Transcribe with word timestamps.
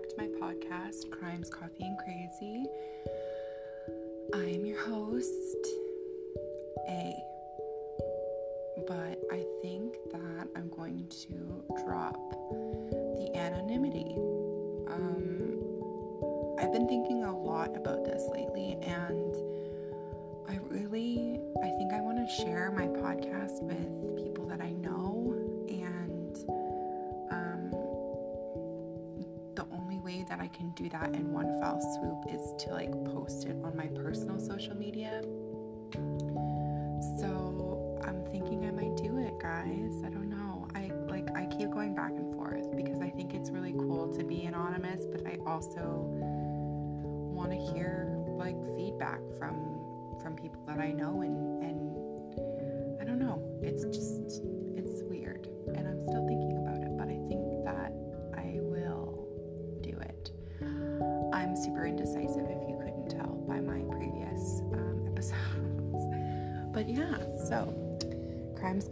back 0.00 0.08
to 0.08 0.16
my 0.16 0.28
podcast, 0.40 1.10
Crimes, 1.10 1.50
Coffee, 1.50 1.84
and 1.84 1.98
Crazy. 1.98 2.64
I 4.34 4.44
am 4.54 4.64
your 4.64 4.80
host, 4.80 5.66
A. 6.88 7.14
But 8.86 9.20
I 9.30 9.44
think 9.62 9.96
that 10.12 10.48
I'm 10.56 10.70
going 10.70 11.06
to 11.08 11.64
drop 11.84 12.16
the 13.16 13.30
anonymity. 13.34 14.14
Um, 14.88 15.58
I've 16.58 16.72
been 16.72 16.88
thinking 16.88 17.24
a 17.24 17.36
lot 17.36 17.76
about 17.76 18.04
this 18.04 18.22
lately, 18.32 18.78
and 18.82 19.34
I 20.48 20.58
really, 20.68 21.40
I 21.62 21.68
think 21.76 21.92
I 21.92 22.00
want 22.00 22.16
to 22.16 22.34
share 22.42 22.72
my 22.74 22.86
podcast 22.86 23.60
with 23.62 24.16
people 24.16 24.46
that 24.46 24.62
I 24.62 24.70
know, 24.70 25.19
can 30.52 30.70
do 30.70 30.88
that 30.90 31.14
in 31.14 31.32
one 31.32 31.58
fell 31.60 31.80
swoop 31.80 32.34
is 32.34 32.52
to 32.64 32.72
like 32.72 32.92
post 33.06 33.46
it 33.46 33.56
on 33.64 33.76
my 33.76 33.86
personal 33.86 34.38
social 34.38 34.76
media. 34.76 35.22
So 37.18 37.98
I'm 38.04 38.24
thinking 38.30 38.64
I 38.66 38.70
might 38.70 38.96
do 38.96 39.18
it, 39.18 39.38
guys. 39.40 40.02
I 40.04 40.10
don't 40.10 40.30
know. 40.30 40.68
I 40.74 40.90
like 41.08 41.28
I 41.36 41.46
keep 41.46 41.70
going 41.70 41.94
back 41.94 42.12
and 42.12 42.34
forth 42.34 42.74
because 42.76 43.00
I 43.00 43.10
think 43.10 43.34
it's 43.34 43.50
really 43.50 43.72
cool 43.72 44.12
to 44.16 44.24
be 44.24 44.44
anonymous, 44.44 45.06
but 45.10 45.26
I 45.26 45.38
also 45.46 46.04
want 47.32 47.50
to 47.50 47.56
hear 47.56 48.16
like 48.28 48.56
feedback 48.76 49.20
from 49.38 49.80
from 50.22 50.36
people 50.36 50.62
that 50.66 50.78
I 50.78 50.92
know 50.92 51.22
and 51.22 51.62
and 51.62 53.00
I 53.00 53.04
don't 53.04 53.18
know. 53.18 53.42
It's 53.62 53.84
just 53.84 54.42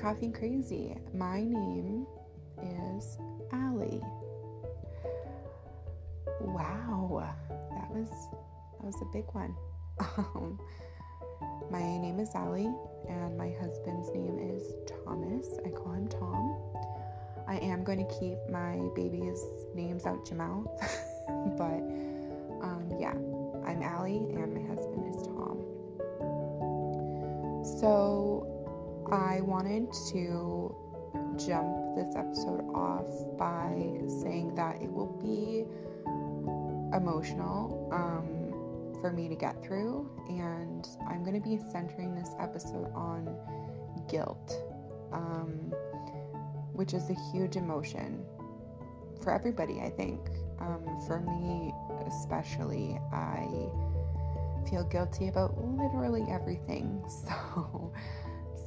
Coffee 0.09 0.31
Crazy. 0.31 0.97
My 1.13 1.43
name 1.43 2.07
is 2.63 3.19
Allie. 3.53 4.01
Wow, 6.41 7.31
that 7.75 7.91
was 7.91 8.09
that 8.09 8.87
was 8.87 8.95
a 9.03 9.05
big 9.13 9.27
one. 9.33 9.55
Um, 10.17 10.59
my 11.71 11.83
name 11.83 12.19
is 12.21 12.31
Allie, 12.35 12.73
and 13.07 13.37
my 13.37 13.53
husband's 13.61 14.09
name 14.15 14.39
is 14.39 14.63
Thomas. 15.05 15.47
I 15.67 15.69
call 15.69 15.93
him 15.93 16.09
Tom. 16.09 16.57
I 17.47 17.59
am 17.59 17.85
going 17.85 17.99
to 17.99 18.19
keep 18.19 18.39
my 18.51 18.81
baby's 18.97 19.45
names 19.75 20.07
out 20.07 20.27
your 20.31 20.39
mouth, 20.39 20.69
but 21.59 21.83
um, 22.65 22.89
yeah, 22.99 23.13
I'm 23.67 23.83
Allie, 23.83 24.33
and 24.33 24.55
my 24.55 24.75
husband 24.75 25.15
is 25.15 25.23
Tom. 25.27 25.59
So 27.79 28.48
I 29.11 29.41
wanted 29.41 29.91
to 30.11 30.75
jump 31.39 31.97
this 31.97 32.15
episode 32.15 32.61
off 32.75 33.07
by 33.39 34.03
saying 34.21 34.55
that 34.57 34.83
it 34.83 34.93
will 34.93 35.17
be 35.23 35.65
emotional 36.95 37.89
um, 37.91 39.01
for 39.01 39.11
me 39.11 39.29
to 39.29 39.35
get 39.35 39.63
through, 39.63 40.11
and 40.29 40.87
I'm 41.09 41.25
going 41.25 41.41
to 41.41 41.49
be 41.49 41.59
centering 41.73 42.15
this 42.15 42.31
episode 42.39 42.93
on 42.95 43.35
guilt, 44.11 44.53
um, 45.13 45.73
which 46.75 46.93
is 46.93 47.09
a 47.09 47.17
huge 47.33 47.57
emotion 47.57 48.27
for 49.23 49.33
everybody, 49.33 49.81
I 49.81 49.89
think. 49.89 50.21
Um, 50.61 50.85
for 51.07 51.21
me, 51.21 51.73
especially, 52.07 53.01
I 53.11 53.71
feel 54.69 54.85
guilty 54.85 55.29
about 55.29 55.57
literally 55.59 56.27
everything. 56.31 57.03
So 57.27 57.93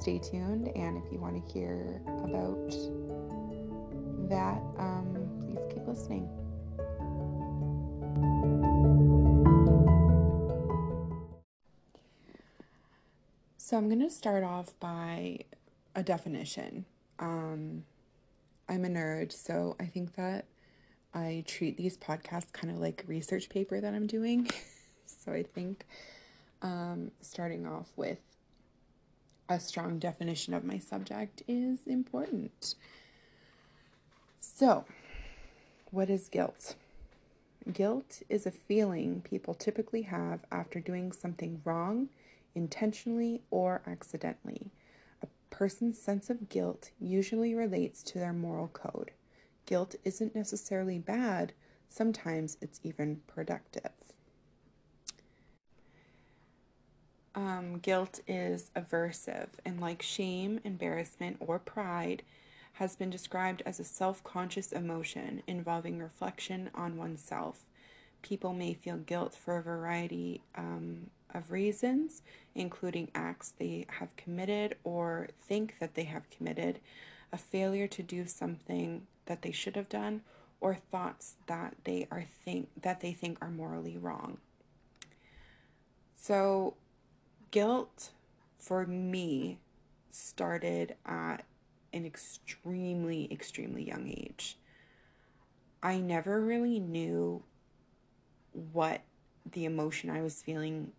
stay 0.00 0.18
tuned, 0.18 0.68
and 0.76 0.96
if 0.96 1.12
you 1.12 1.18
want 1.18 1.34
to 1.34 1.52
hear 1.52 2.00
about 2.24 2.70
that, 4.28 4.62
um, 4.78 5.28
please 5.46 5.64
keep 5.72 5.86
listening. 5.86 6.28
So 13.56 13.78
I'm 13.78 13.88
going 13.88 14.00
to 14.00 14.10
start 14.10 14.44
off 14.44 14.78
by 14.80 15.38
a 15.94 16.02
definition. 16.02 16.84
Um, 17.18 17.84
I'm 18.68 18.84
a 18.84 18.88
nerd, 18.88 19.32
so 19.32 19.76
I 19.80 19.86
think 19.86 20.14
that 20.16 20.46
I 21.14 21.44
treat 21.46 21.76
these 21.76 21.96
podcasts 21.96 22.52
kind 22.52 22.72
of 22.72 22.80
like 22.80 23.04
research 23.06 23.48
paper 23.48 23.80
that 23.80 23.94
I'm 23.94 24.06
doing. 24.06 24.50
so 25.06 25.32
I 25.32 25.42
think 25.42 25.86
um, 26.62 27.10
starting 27.20 27.66
off 27.66 27.88
with 27.96 28.18
a 29.52 29.60
strong 29.60 29.98
definition 29.98 30.54
of 30.54 30.64
my 30.64 30.78
subject 30.78 31.42
is 31.46 31.86
important. 31.86 32.74
So, 34.40 34.86
what 35.90 36.08
is 36.08 36.28
guilt? 36.28 36.74
Guilt 37.70 38.22
is 38.30 38.46
a 38.46 38.50
feeling 38.50 39.20
people 39.20 39.54
typically 39.54 40.02
have 40.02 40.40
after 40.50 40.80
doing 40.80 41.12
something 41.12 41.60
wrong, 41.64 42.08
intentionally 42.54 43.42
or 43.50 43.82
accidentally. 43.86 44.70
A 45.22 45.26
person's 45.50 46.00
sense 46.00 46.30
of 46.30 46.48
guilt 46.48 46.90
usually 46.98 47.54
relates 47.54 48.02
to 48.04 48.18
their 48.18 48.32
moral 48.32 48.68
code. 48.68 49.10
Guilt 49.66 49.94
isn't 50.02 50.34
necessarily 50.34 50.98
bad, 50.98 51.52
sometimes 51.90 52.56
it's 52.62 52.80
even 52.82 53.20
productive. 53.26 53.92
Um, 57.34 57.78
guilt 57.78 58.20
is 58.28 58.70
aversive, 58.76 59.48
and 59.64 59.80
like 59.80 60.02
shame, 60.02 60.60
embarrassment, 60.64 61.38
or 61.40 61.58
pride, 61.58 62.22
has 62.74 62.96
been 62.96 63.10
described 63.10 63.62
as 63.64 63.80
a 63.80 63.84
self 63.84 64.22
conscious 64.22 64.72
emotion 64.72 65.42
involving 65.46 65.98
reflection 65.98 66.70
on 66.74 66.96
oneself. 66.96 67.64
People 68.20 68.52
may 68.52 68.74
feel 68.74 68.98
guilt 68.98 69.34
for 69.34 69.56
a 69.56 69.62
variety 69.62 70.42
um, 70.54 71.10
of 71.34 71.50
reasons, 71.50 72.22
including 72.54 73.10
acts 73.14 73.52
they 73.58 73.86
have 73.98 74.14
committed 74.16 74.76
or 74.84 75.28
think 75.40 75.76
that 75.80 75.94
they 75.94 76.04
have 76.04 76.30
committed, 76.30 76.80
a 77.32 77.38
failure 77.38 77.88
to 77.88 78.02
do 78.02 78.26
something 78.26 79.06
that 79.26 79.42
they 79.42 79.52
should 79.52 79.76
have 79.76 79.88
done, 79.88 80.20
or 80.60 80.74
thoughts 80.74 81.36
that 81.46 81.74
they 81.84 82.06
are 82.10 82.24
think 82.44 82.68
that 82.80 83.00
they 83.00 83.12
think 83.12 83.38
are 83.40 83.50
morally 83.50 83.96
wrong. 83.96 84.36
So 86.14 86.74
guilt 87.52 88.10
for 88.58 88.84
me 88.86 89.58
started 90.10 90.96
at 91.06 91.44
an 91.92 92.04
extremely, 92.04 93.28
extremely 93.30 93.84
young 93.84 94.08
age. 94.08 94.56
I 95.82 95.98
never 95.98 96.40
really 96.40 96.80
knew 96.80 97.42
what 98.72 99.02
the 99.50 99.64
emotion 99.64 100.10
I 100.10 100.22
was 100.22 100.42
feeling 100.42 100.92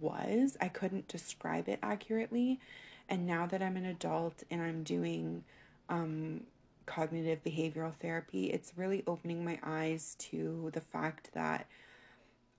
was. 0.00 0.56
I 0.60 0.68
couldn't 0.68 1.08
describe 1.08 1.68
it 1.68 1.78
accurately. 1.82 2.60
And 3.08 3.26
now 3.26 3.46
that 3.46 3.62
I'm 3.62 3.76
an 3.76 3.84
adult 3.84 4.42
and 4.50 4.62
I'm 4.62 4.82
doing 4.82 5.44
um, 5.88 6.42
cognitive 6.86 7.42
behavioral 7.44 7.94
therapy, 7.94 8.46
it's 8.46 8.72
really 8.76 9.02
opening 9.06 9.44
my 9.44 9.58
eyes 9.62 10.16
to 10.18 10.70
the 10.72 10.80
fact 10.80 11.30
that 11.34 11.66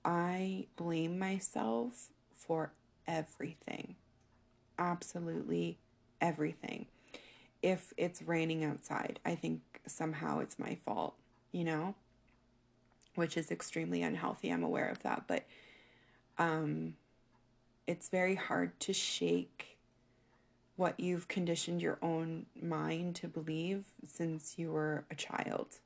I 0.03 0.67
blame 0.75 1.19
myself 1.19 2.09
for 2.35 2.71
everything. 3.07 3.95
Absolutely 4.77 5.77
everything. 6.21 6.87
If 7.61 7.93
it's 7.97 8.21
raining 8.21 8.63
outside, 8.63 9.19
I 9.25 9.35
think 9.35 9.61
somehow 9.87 10.39
it's 10.39 10.59
my 10.59 10.75
fault, 10.75 11.15
you 11.51 11.63
know? 11.63 11.95
Which 13.15 13.37
is 13.37 13.49
extremely 13.49 14.01
unhealthy. 14.01 14.49
I'm 14.49 14.63
aware 14.63 14.89
of 14.89 15.01
that, 15.03 15.23
but 15.27 15.45
um 16.37 16.95
it's 17.87 18.09
very 18.09 18.35
hard 18.35 18.79
to 18.81 18.93
shake 18.93 19.77
what 20.75 20.99
you've 20.99 21.27
conditioned 21.27 21.81
your 21.81 21.97
own 22.01 22.45
mind 22.59 23.15
to 23.15 23.27
believe 23.27 23.85
since 24.05 24.55
you 24.57 24.71
were 24.71 25.05
a 25.09 25.15
child. 25.15 25.79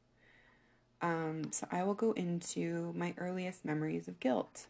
Um, 1.01 1.51
so 1.51 1.67
I 1.71 1.83
will 1.83 1.93
go 1.93 2.11
into 2.13 2.93
my 2.95 3.13
earliest 3.17 3.63
memories 3.63 4.07
of 4.07 4.19
guilt. 4.19 4.67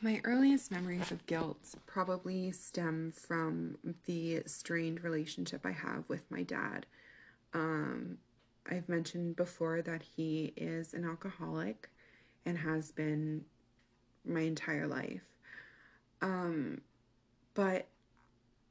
My 0.00 0.20
earliest 0.24 0.70
memories 0.70 1.10
of 1.10 1.26
guilt 1.26 1.74
probably 1.86 2.52
stem 2.52 3.12
from 3.12 3.76
the 4.06 4.42
strained 4.46 5.02
relationship 5.02 5.66
I 5.66 5.72
have 5.72 6.04
with 6.08 6.30
my 6.30 6.42
dad. 6.42 6.86
Um, 7.52 8.18
I've 8.70 8.88
mentioned 8.88 9.36
before 9.36 9.82
that 9.82 10.02
he 10.02 10.52
is 10.56 10.94
an 10.94 11.04
alcoholic 11.04 11.90
and 12.44 12.58
has 12.58 12.92
been 12.92 13.44
my 14.24 14.40
entire 14.40 14.86
life. 14.86 15.24
Um, 16.20 16.82
but 17.54 17.86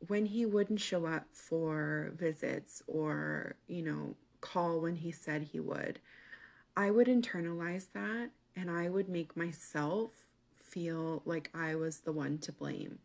when 0.07 0.25
he 0.25 0.45
wouldn't 0.45 0.79
show 0.79 1.05
up 1.05 1.25
for 1.31 2.11
visits 2.15 2.83
or, 2.87 3.55
you 3.67 3.81
know, 3.81 4.15
call 4.41 4.79
when 4.81 4.95
he 4.95 5.11
said 5.11 5.43
he 5.43 5.59
would, 5.59 5.99
I 6.75 6.91
would 6.91 7.07
internalize 7.07 7.87
that 7.93 8.29
and 8.55 8.69
I 8.69 8.89
would 8.89 9.09
make 9.09 9.35
myself 9.35 10.26
feel 10.77 11.23
like 11.25 11.49
I 11.55 11.73
was 11.73 12.01
the 12.01 12.11
one 12.11 12.37
to 12.37 12.51
blame. 12.51 12.99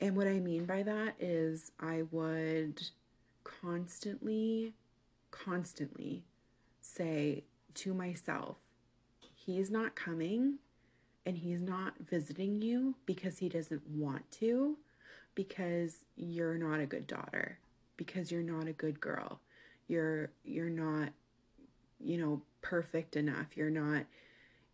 And 0.00 0.16
what 0.16 0.26
I 0.26 0.40
mean 0.40 0.64
by 0.64 0.82
that 0.82 1.14
is 1.20 1.70
I 1.78 2.02
would 2.10 2.82
constantly, 3.44 4.74
constantly 5.30 6.24
say 6.80 7.44
to 7.74 7.94
myself, 7.94 8.56
he's 9.32 9.70
not 9.70 9.94
coming 9.94 10.58
and 11.24 11.38
he's 11.38 11.62
not 11.62 11.94
visiting 12.00 12.62
you 12.62 12.96
because 13.06 13.38
he 13.38 13.48
doesn't 13.48 13.88
want 13.88 14.28
to, 14.40 14.76
because 15.36 16.04
you're 16.16 16.58
not 16.58 16.80
a 16.80 16.86
good 16.86 17.06
daughter, 17.06 17.60
because 17.96 18.32
you're 18.32 18.42
not 18.42 18.66
a 18.66 18.72
good 18.72 19.00
girl. 19.00 19.38
You're 19.86 20.30
you're 20.44 20.68
not 20.68 21.10
you 22.00 22.18
know 22.18 22.42
perfect 22.60 23.14
enough. 23.14 23.56
You're 23.56 23.70
not 23.70 24.04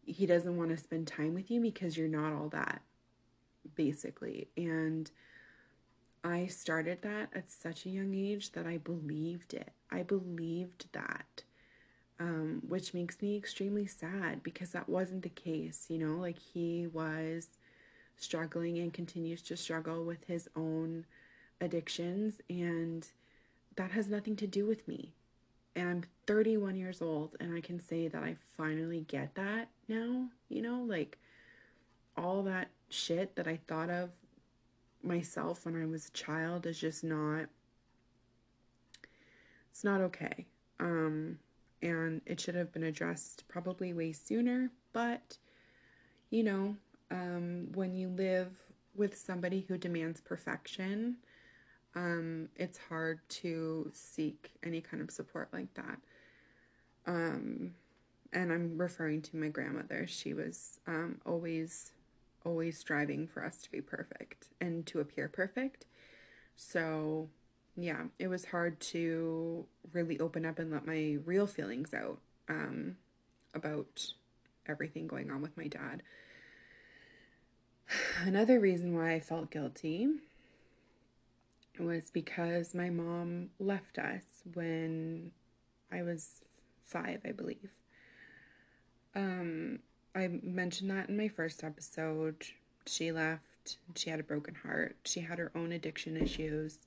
he 0.07 0.27
doesn't 0.27 0.57
want 0.57 0.71
to 0.71 0.77
spend 0.77 1.07
time 1.07 1.35
with 1.35 1.51
you 1.51 1.61
because 1.61 1.97
you're 1.97 2.09
not 2.09 2.33
all 2.33 2.49
that 2.49 2.83
basically. 3.75 4.49
And 4.57 5.11
I 6.23 6.47
started 6.47 7.03
that 7.03 7.31
at 7.35 7.51
such 7.51 7.87
a 7.87 7.91
young 7.91 8.15
age 8.15 8.53
that 8.53 8.67
I 8.67 8.79
believed 8.79 9.55
it. 9.55 9.73
I 9.91 10.03
believed 10.03 10.87
that 10.93 11.45
um, 12.21 12.63
which 12.67 12.95
makes 12.95 13.21
me 13.21 13.37
extremely 13.37 13.87
sad 13.87 14.43
because 14.43 14.71
that 14.71 14.89
wasn't 14.89 15.23
the 15.23 15.29
case. 15.29 15.87
You 15.89 15.99
know, 15.99 16.17
like 16.17 16.39
he 16.39 16.87
was 16.87 17.49
struggling 18.17 18.79
and 18.79 18.93
continues 18.93 19.43
to 19.43 19.57
struggle 19.57 20.05
with 20.05 20.25
his 20.25 20.49
own 20.55 21.07
addictions, 21.61 22.41
and 22.49 23.07
that 23.77 23.91
has 23.91 24.09
nothing 24.09 24.37
to 24.37 24.47
do 24.47 24.67
with 24.67 24.87
me. 24.87 25.15
And 25.77 25.89
I'm 25.89 26.03
31 26.27 26.77
years 26.77 27.03
old, 27.03 27.37
and 27.41 27.55
I 27.55 27.61
can 27.61 27.81
say 27.81 28.09
that 28.09 28.23
I 28.23 28.37
finally 28.57 29.05
get 29.09 29.35
that 29.35 29.69
now. 29.89 30.29
You 30.49 30.63
know, 30.63 30.83
like 30.87 31.19
all 32.17 32.43
that 32.45 32.71
shit 32.89 33.35
that 33.37 33.49
I 33.49 33.59
thought 33.67 33.91
of 33.91 34.11
myself 35.03 35.65
when 35.67 35.81
I 35.81 35.87
was 35.87 36.09
a 36.09 36.13
child 36.13 36.65
is 36.65 36.79
just 36.79 37.05
not 37.05 37.47
it's 39.71 39.85
not 39.85 40.01
okay. 40.01 40.47
Um 40.81 41.39
and 41.85 42.23
it 42.25 42.41
should 42.41 42.55
have 42.55 42.73
been 42.73 42.85
addressed 42.85 43.47
probably 43.47 43.93
way 43.93 44.13
sooner. 44.13 44.71
But, 44.93 45.37
you 46.31 46.43
know, 46.43 46.77
um, 47.11 47.69
when 47.75 47.95
you 47.95 48.09
live 48.09 48.53
with 48.97 49.17
somebody 49.17 49.67
who 49.69 49.77
demands 49.77 50.21
perfection, 50.21 51.17
um, 51.95 52.49
it's 52.57 52.79
hard 52.79 53.21
to 53.29 53.91
seek 53.93 54.51
any 54.63 54.81
kind 54.81 55.03
of 55.03 55.11
support 55.11 55.49
like 55.53 55.73
that. 55.75 55.99
Um, 57.07 57.75
and 58.33 58.53
I'm 58.53 58.77
referring 58.79 59.23
to 59.23 59.37
my 59.37 59.49
grandmother. 59.49 60.07
She 60.09 60.35
was 60.35 60.81
um, 60.87 61.21
always, 61.25 61.93
always 62.45 62.79
striving 62.79 63.29
for 63.29 63.45
us 63.45 63.59
to 63.63 63.71
be 63.71 63.81
perfect 63.81 64.49
and 64.61 64.85
to 64.87 65.01
appear 65.01 65.29
perfect. 65.29 65.87
So 66.57 67.29
yeah, 67.77 68.05
it 68.19 68.29
was 68.29 68.47
hard 68.47 68.81
to 68.81 69.67
really 69.93 70.19
open 70.19 70.45
up 70.45 70.59
and 70.59 70.71
let 70.71 70.87
my 70.87 71.19
real 71.25 71.47
feelings 71.47 71.95
out 71.95 72.19
um, 72.49 72.97
about 73.55 74.13
everything 74.67 75.07
going 75.07 75.31
on 75.31 75.43
with 75.43 75.57
my 75.57 75.69
dad. 75.69 76.03
Another 78.23 78.59
reason 78.59 78.97
why 78.97 79.13
I 79.13 79.21
felt 79.21 79.51
guilty 79.51 80.09
was 81.79 82.11
because 82.11 82.75
my 82.75 82.91
mom 82.91 83.51
left 83.59 83.99
us 83.99 84.23
when 84.53 85.33
I 85.93 86.03
was 86.03 86.43
five, 86.85 87.21
I 87.25 87.33
believe. 87.33 87.71
Um, 89.15 89.81
I 90.15 90.29
mentioned 90.43 90.91
that 90.91 91.09
in 91.09 91.17
my 91.17 91.29
first 91.29 91.65
episode. 91.65 92.47
She 92.87 93.13
left, 93.13 93.79
she 93.97 94.11
had 94.11 94.21
a 94.21 94.25
broken 94.25 94.55
heart, 94.55 94.97
she 95.05 95.21
had 95.21 95.39
her 95.39 95.51
own 95.55 95.73
addiction 95.73 96.17
issues 96.17 96.87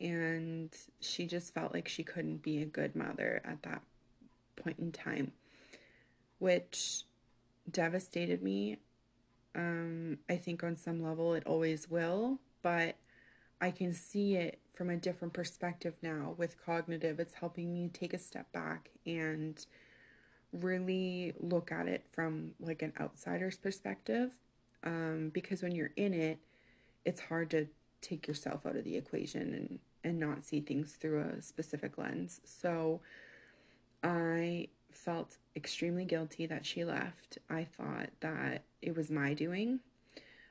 and 0.00 0.76
she 1.00 1.26
just 1.26 1.54
felt 1.54 1.72
like 1.72 1.88
she 1.88 2.02
couldn't 2.02 2.42
be 2.42 2.60
a 2.60 2.66
good 2.66 2.94
mother 2.94 3.40
at 3.44 3.62
that 3.62 3.82
point 4.56 4.78
in 4.78 4.92
time, 4.92 5.32
which 6.38 7.04
devastated 7.70 8.42
me. 8.42 8.78
Um, 9.54 10.18
I 10.28 10.36
think 10.36 10.62
on 10.62 10.76
some 10.76 11.02
level 11.02 11.32
it 11.34 11.46
always 11.46 11.90
will, 11.90 12.38
but 12.62 12.96
I 13.60 13.70
can 13.70 13.92
see 13.92 14.36
it 14.36 14.60
from 14.74 14.90
a 14.90 14.96
different 14.96 15.32
perspective 15.32 15.94
now 16.02 16.34
with 16.36 16.62
cognitive. 16.64 17.18
It's 17.18 17.34
helping 17.34 17.72
me 17.72 17.88
take 17.92 18.12
a 18.12 18.18
step 18.18 18.52
back 18.52 18.90
and 19.06 19.64
really 20.52 21.32
look 21.40 21.72
at 21.72 21.86
it 21.86 22.04
from 22.12 22.52
like 22.60 22.82
an 22.82 22.92
outsider's 23.00 23.56
perspective. 23.56 24.32
Um, 24.84 25.30
because 25.32 25.62
when 25.62 25.74
you're 25.74 25.92
in 25.96 26.12
it, 26.12 26.38
it's 27.04 27.22
hard 27.22 27.50
to 27.50 27.68
take 28.02 28.28
yourself 28.28 28.66
out 28.66 28.76
of 28.76 28.84
the 28.84 28.96
equation 28.96 29.54
and 29.54 29.78
and 30.04 30.20
not 30.20 30.44
see 30.44 30.60
things 30.60 30.92
through 30.92 31.20
a 31.20 31.42
specific 31.42 31.98
lens. 31.98 32.40
So 32.44 33.00
I 34.04 34.68
felt 34.92 35.36
extremely 35.56 36.04
guilty 36.04 36.46
that 36.46 36.64
she 36.64 36.84
left. 36.84 37.38
I 37.50 37.64
thought 37.64 38.10
that 38.20 38.62
it 38.80 38.96
was 38.96 39.10
my 39.10 39.34
doing. 39.34 39.80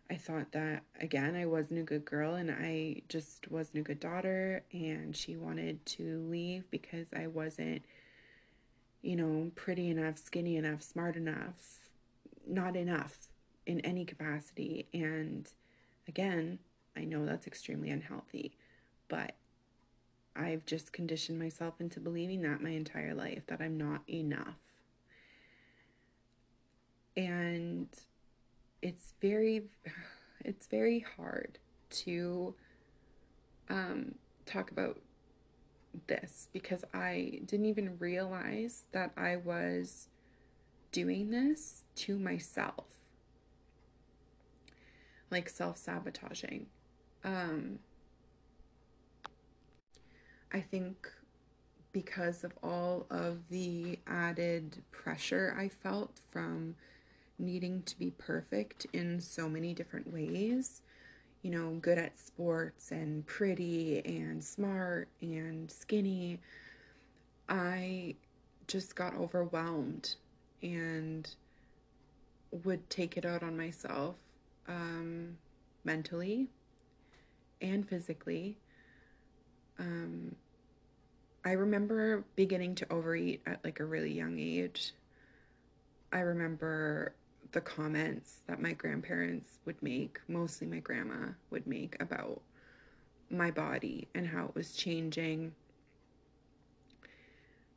I 0.10 0.16
thought 0.16 0.52
that 0.52 0.84
again 1.00 1.36
I 1.36 1.46
wasn't 1.46 1.80
a 1.80 1.84
good 1.84 2.06
girl 2.06 2.36
and 2.36 2.52
I 2.52 3.02
just 3.10 3.50
wasn't 3.50 3.80
a 3.80 3.82
good 3.82 4.00
daughter 4.00 4.64
and 4.72 5.16
she 5.16 5.36
wanted 5.36 5.86
to 5.88 6.26
leave 6.30 6.70
because 6.70 7.08
I 7.16 7.28
wasn't 7.28 7.84
you 9.02 9.16
know 9.16 9.52
pretty 9.56 9.90
enough, 9.90 10.18
skinny 10.18 10.58
enough, 10.58 10.82
smart 10.82 11.16
enough, 11.16 11.80
not 12.48 12.76
enough 12.76 13.28
in 13.66 13.80
any 13.82 14.06
capacity 14.06 14.88
and 14.94 15.50
again 16.08 16.60
I 16.96 17.04
know 17.04 17.26
that's 17.26 17.48
extremely 17.48 17.90
unhealthy, 17.90 18.54
but 19.08 19.36
I've 20.36 20.66
just 20.66 20.94
conditioned 20.94 21.40
myself 21.40 21.80
into 21.80 22.00
believing 22.00 22.42
that 22.42 22.62
my 22.62 22.72
entire 22.72 23.14
life 23.14 23.44
that 23.48 23.62
I'm 23.62 23.78
not 23.78 24.02
enough. 24.10 24.56
And 27.18 27.88
it's 28.86 29.14
very 29.20 29.64
it's 30.46 30.68
very 30.68 31.04
hard 31.18 31.58
to 31.90 32.54
um, 33.68 34.14
talk 34.46 34.70
about 34.70 35.00
this 36.06 36.50
because 36.54 36.84
I 36.94 37.40
didn't 37.46 37.66
even 37.66 37.98
realize 37.98 38.84
that 38.92 39.12
I 39.18 39.38
was 39.38 40.08
doing 40.92 41.32
this 41.32 41.84
to 41.96 42.20
myself. 42.20 43.00
Like 45.32 45.50
self 45.50 45.78
sabotaging. 45.78 46.68
Um, 47.24 47.80
I 50.54 50.60
think 50.60 51.10
because 51.92 52.44
of 52.44 52.52
all 52.62 53.08
of 53.10 53.50
the 53.50 53.98
added 54.06 54.84
pressure 54.92 55.56
I 55.58 55.70
felt 55.70 56.20
from 56.30 56.76
needing 57.38 57.84
to 57.84 57.98
be 57.98 58.12
perfect 58.12 58.86
in 58.94 59.20
so 59.20 59.50
many 59.50 59.74
different 59.74 60.12
ways, 60.12 60.82
you 61.42 61.52
know, 61.52 61.78
good 61.82 61.98
at 61.98 62.18
sports 62.18 62.92
and 62.92 63.26
pretty 63.26 64.02
and 64.06 64.44
smart 64.44 65.08
and 65.22 65.70
skinny, 65.70 66.40
I 67.48 68.16
just 68.68 68.96
got 68.96 69.16
overwhelmed 69.16 70.16
and 70.64 71.30
would 72.64 72.90
take 72.90 73.18
it 73.18 73.26
out 73.26 73.44
on 73.44 73.58
myself 73.58 74.16
um, 74.68 75.38
mentally 75.84 76.48
and 77.62 77.88
physically. 77.88 78.58
Um, 79.78 80.36
I 81.44 81.52
remember 81.52 82.24
beginning 82.36 82.76
to 82.76 82.92
overeat 82.92 83.42
at 83.46 83.64
like 83.64 83.80
a 83.80 83.86
really 83.86 84.12
young 84.12 84.40
age. 84.40 84.94
I 86.12 86.20
remember 86.20 87.14
the 87.56 87.62
comments 87.62 88.42
that 88.48 88.62
my 88.62 88.74
grandparents 88.74 89.60
would 89.64 89.82
make, 89.82 90.20
mostly 90.28 90.68
my 90.68 90.80
grandma 90.80 91.30
would 91.52 91.66
make 91.66 91.96
about 92.02 92.42
my 93.30 93.50
body 93.50 94.10
and 94.14 94.28
how 94.28 94.44
it 94.44 94.56
was 94.56 94.74
changing 94.74 95.54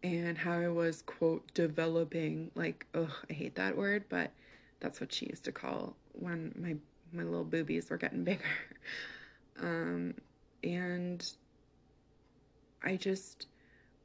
and 0.03 0.37
how 0.37 0.59
I 0.59 0.67
was, 0.67 1.03
quote, 1.03 1.45
developing. 1.55 2.51
Like, 2.57 2.87
ugh, 2.93 3.13
I 3.31 3.33
hate 3.33 3.55
that 3.55 3.77
word, 3.77 4.05
but 4.09 4.33
that's 4.81 5.01
what 5.01 5.13
she 5.13 5.27
used 5.27 5.45
to 5.45 5.53
call 5.53 5.95
when 6.13 6.53
my, 6.59 6.75
my 7.13 7.23
little 7.23 7.45
boobies 7.45 7.89
were 7.89 7.99
getting 7.99 8.25
bigger. 8.25 8.43
Um, 9.61 10.15
and 10.65 11.25
I 12.83 12.97
just 12.97 13.47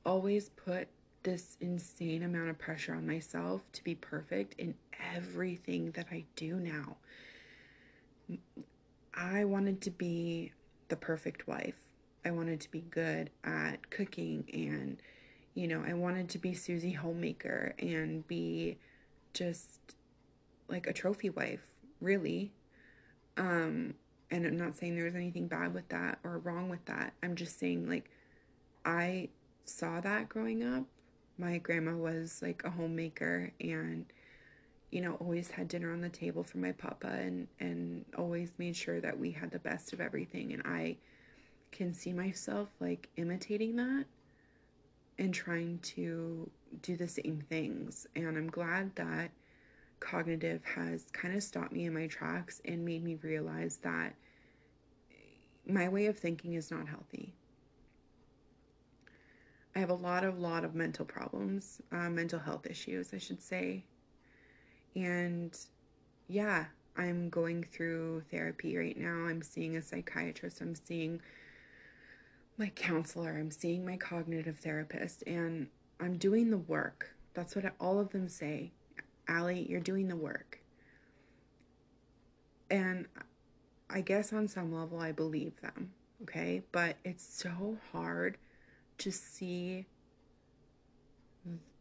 always 0.05 0.49
put 0.49 0.87
this 1.23 1.57
insane 1.61 2.23
amount 2.23 2.49
of 2.49 2.57
pressure 2.57 2.93
on 2.93 3.07
myself 3.07 3.61
to 3.73 3.83
be 3.83 3.95
perfect 3.95 4.55
in 4.59 4.75
everything 5.15 5.91
that 5.91 6.07
I 6.11 6.25
do 6.35 6.55
now. 6.55 6.97
I 9.13 9.45
wanted 9.45 9.81
to 9.81 9.91
be 9.91 10.51
the 10.89 10.95
perfect 10.95 11.47
wife. 11.47 11.75
I 12.25 12.31
wanted 12.31 12.61
to 12.61 12.71
be 12.71 12.81
good 12.81 13.29
at 13.43 13.89
cooking 13.89 14.45
and, 14.53 14.97
you 15.55 15.67
know, 15.67 15.83
I 15.85 15.93
wanted 15.93 16.29
to 16.29 16.37
be 16.37 16.53
Susie 16.53 16.93
Homemaker 16.93 17.75
and 17.79 18.27
be 18.27 18.77
just 19.33 19.79
like 20.67 20.87
a 20.87 20.93
trophy 20.93 21.29
wife, 21.29 21.65
really. 21.99 22.51
Um, 23.37 23.95
and 24.31 24.45
I'm 24.45 24.57
not 24.57 24.75
saying 24.75 24.95
there 24.95 25.05
was 25.05 25.15
anything 25.15 25.47
bad 25.47 25.73
with 25.73 25.87
that 25.89 26.19
or 26.23 26.39
wrong 26.39 26.69
with 26.69 26.83
that. 26.85 27.13
I'm 27.21 27.35
just 27.35 27.59
saying, 27.59 27.87
like, 27.87 28.09
I 28.85 29.29
saw 29.65 30.01
that 30.01 30.29
growing 30.29 30.63
up. 30.63 30.85
My 31.37 31.57
grandma 31.57 31.93
was 31.93 32.41
like 32.41 32.63
a 32.63 32.69
homemaker 32.69 33.51
and, 33.59 34.05
you 34.91 35.01
know, 35.01 35.15
always 35.15 35.49
had 35.49 35.67
dinner 35.67 35.91
on 35.91 36.01
the 36.01 36.09
table 36.09 36.43
for 36.43 36.59
my 36.59 36.71
papa 36.71 37.07
and, 37.07 37.47
and 37.59 38.05
always 38.17 38.53
made 38.57 38.75
sure 38.75 39.01
that 39.01 39.17
we 39.17 39.31
had 39.31 39.51
the 39.51 39.59
best 39.59 39.93
of 39.93 40.01
everything. 40.01 40.53
And 40.53 40.61
I 40.65 40.97
can 41.71 41.93
see 41.93 42.13
myself 42.13 42.69
like 42.79 43.09
imitating 43.17 43.75
that 43.77 44.05
and 45.17 45.33
trying 45.33 45.79
to 45.79 46.49
do 46.81 46.95
the 46.95 47.07
same 47.07 47.43
things. 47.49 48.07
And 48.15 48.37
I'm 48.37 48.49
glad 48.49 48.95
that 48.95 49.31
cognitive 49.99 50.63
has 50.65 51.05
kind 51.13 51.35
of 51.35 51.41
stopped 51.41 51.71
me 51.71 51.85
in 51.85 51.93
my 51.93 52.07
tracks 52.07 52.61
and 52.65 52.85
made 52.85 53.03
me 53.03 53.17
realize 53.21 53.77
that 53.77 54.13
my 55.65 55.87
way 55.87 56.07
of 56.07 56.17
thinking 56.17 56.53
is 56.53 56.71
not 56.71 56.87
healthy. 56.87 57.33
I 59.75 59.79
have 59.79 59.89
a 59.89 59.95
lot 59.95 60.23
of 60.23 60.39
lot 60.39 60.63
of 60.63 60.75
mental 60.75 61.05
problems, 61.05 61.81
uh, 61.91 62.09
mental 62.09 62.39
health 62.39 62.67
issues, 62.67 63.13
I 63.13 63.17
should 63.17 63.41
say, 63.41 63.83
and 64.95 65.57
yeah, 66.27 66.65
I'm 66.95 67.29
going 67.29 67.63
through 67.63 68.23
therapy 68.31 68.77
right 68.77 68.97
now. 68.97 69.25
I'm 69.25 69.41
seeing 69.41 69.75
a 69.77 69.81
psychiatrist. 69.81 70.61
I'm 70.61 70.75
seeing 70.75 71.21
my 72.57 72.67
counselor. 72.75 73.35
I'm 73.37 73.51
seeing 73.51 73.85
my 73.85 73.97
cognitive 73.97 74.59
therapist, 74.59 75.23
and 75.25 75.67
I'm 75.99 76.17
doing 76.17 76.51
the 76.51 76.57
work. 76.57 77.09
That's 77.33 77.55
what 77.55 77.65
all 77.79 77.99
of 77.99 78.11
them 78.11 78.27
say. 78.27 78.71
Allie, 79.27 79.65
you're 79.67 79.79
doing 79.79 80.07
the 80.07 80.15
work. 80.15 80.59
And 82.69 83.07
I 83.89 84.01
guess 84.01 84.33
on 84.33 84.47
some 84.47 84.73
level 84.73 84.99
I 84.99 85.11
believe 85.11 85.59
them, 85.61 85.91
okay? 86.23 86.63
But 86.71 86.97
it's 87.03 87.23
so 87.23 87.77
hard 87.91 88.37
to 88.99 89.11
see 89.11 89.85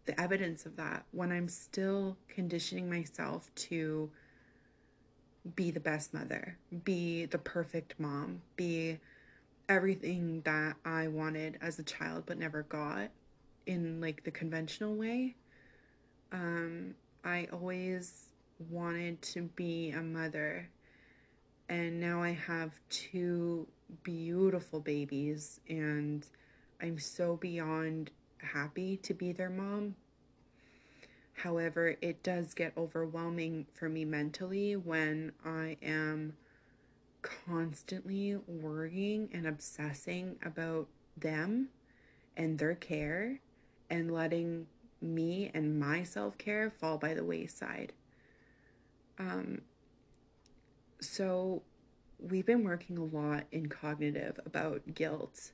the 0.05 0.21
evidence 0.21 0.67
of 0.67 0.77
that 0.77 1.05
when 1.13 1.31
I'm 1.31 1.49
still 1.49 2.17
conditioning 2.29 2.91
myself 2.91 3.51
to 3.55 4.11
be 5.57 5.71
the 5.71 5.81
best 5.81 6.15
mother, 6.15 6.57
be 6.85 7.27
the 7.27 7.39
perfect 7.39 7.99
mom, 7.99 8.43
be 8.57 8.99
everything 9.69 10.43
that 10.43 10.77
I 10.85 11.09
wanted 11.09 11.59
as 11.61 11.79
a 11.79 11.83
child 11.83 12.25
but 12.27 12.39
never 12.39 12.63
got 12.65 13.11
in 13.67 14.01
like 14.01 14.25
the 14.25 14.31
conventional 14.31 14.95
way. 14.95 15.35
Um, 16.33 16.95
I 17.25 17.49
always 17.53 18.31
wanted 18.71 19.21
to 19.23 19.43
be 19.43 19.91
a 19.91 20.03
mother, 20.03 20.69
and 21.69 22.01
now 22.01 22.23
I 22.23 22.33
have 22.33 22.73
two 22.89 23.67
beautiful 24.03 24.81
babies, 24.81 25.61
and 25.69 26.27
I'm 26.83 26.99
so 26.99 27.37
beyond 27.37 28.11
happy 28.39 28.97
to 28.99 29.15
be 29.15 29.33
their 29.33 29.51
mom. 29.51 29.95
However, 31.35 31.97
it 32.01 32.23
does 32.23 32.55
get 32.55 32.73
overwhelming 32.77 33.67
for 33.73 33.89
me 33.89 34.05
mentally 34.05 34.77
when 34.77 35.33
I 35.45 35.77
am 35.83 36.35
constantly 37.23 38.37
worrying 38.47 39.29
and 39.33 39.47
obsessing 39.47 40.37
about 40.45 40.89
them 41.17 41.69
and 42.37 42.59
their 42.59 42.75
care 42.75 43.39
and 43.89 44.11
letting 44.11 44.67
me 45.01 45.51
and 45.55 45.79
my 45.79 46.03
self 46.03 46.37
care 46.39 46.71
fall 46.71 46.99
by 46.99 47.15
the 47.15 47.25
wayside. 47.25 47.93
Um, 49.19 49.63
so, 51.01 51.63
we've 52.19 52.47
been 52.47 52.65
working 52.65 52.97
a 52.99 53.05
lot 53.05 53.45
in 53.51 53.69
cognitive 53.69 54.39
about 54.47 54.95
guilt, 54.95 55.53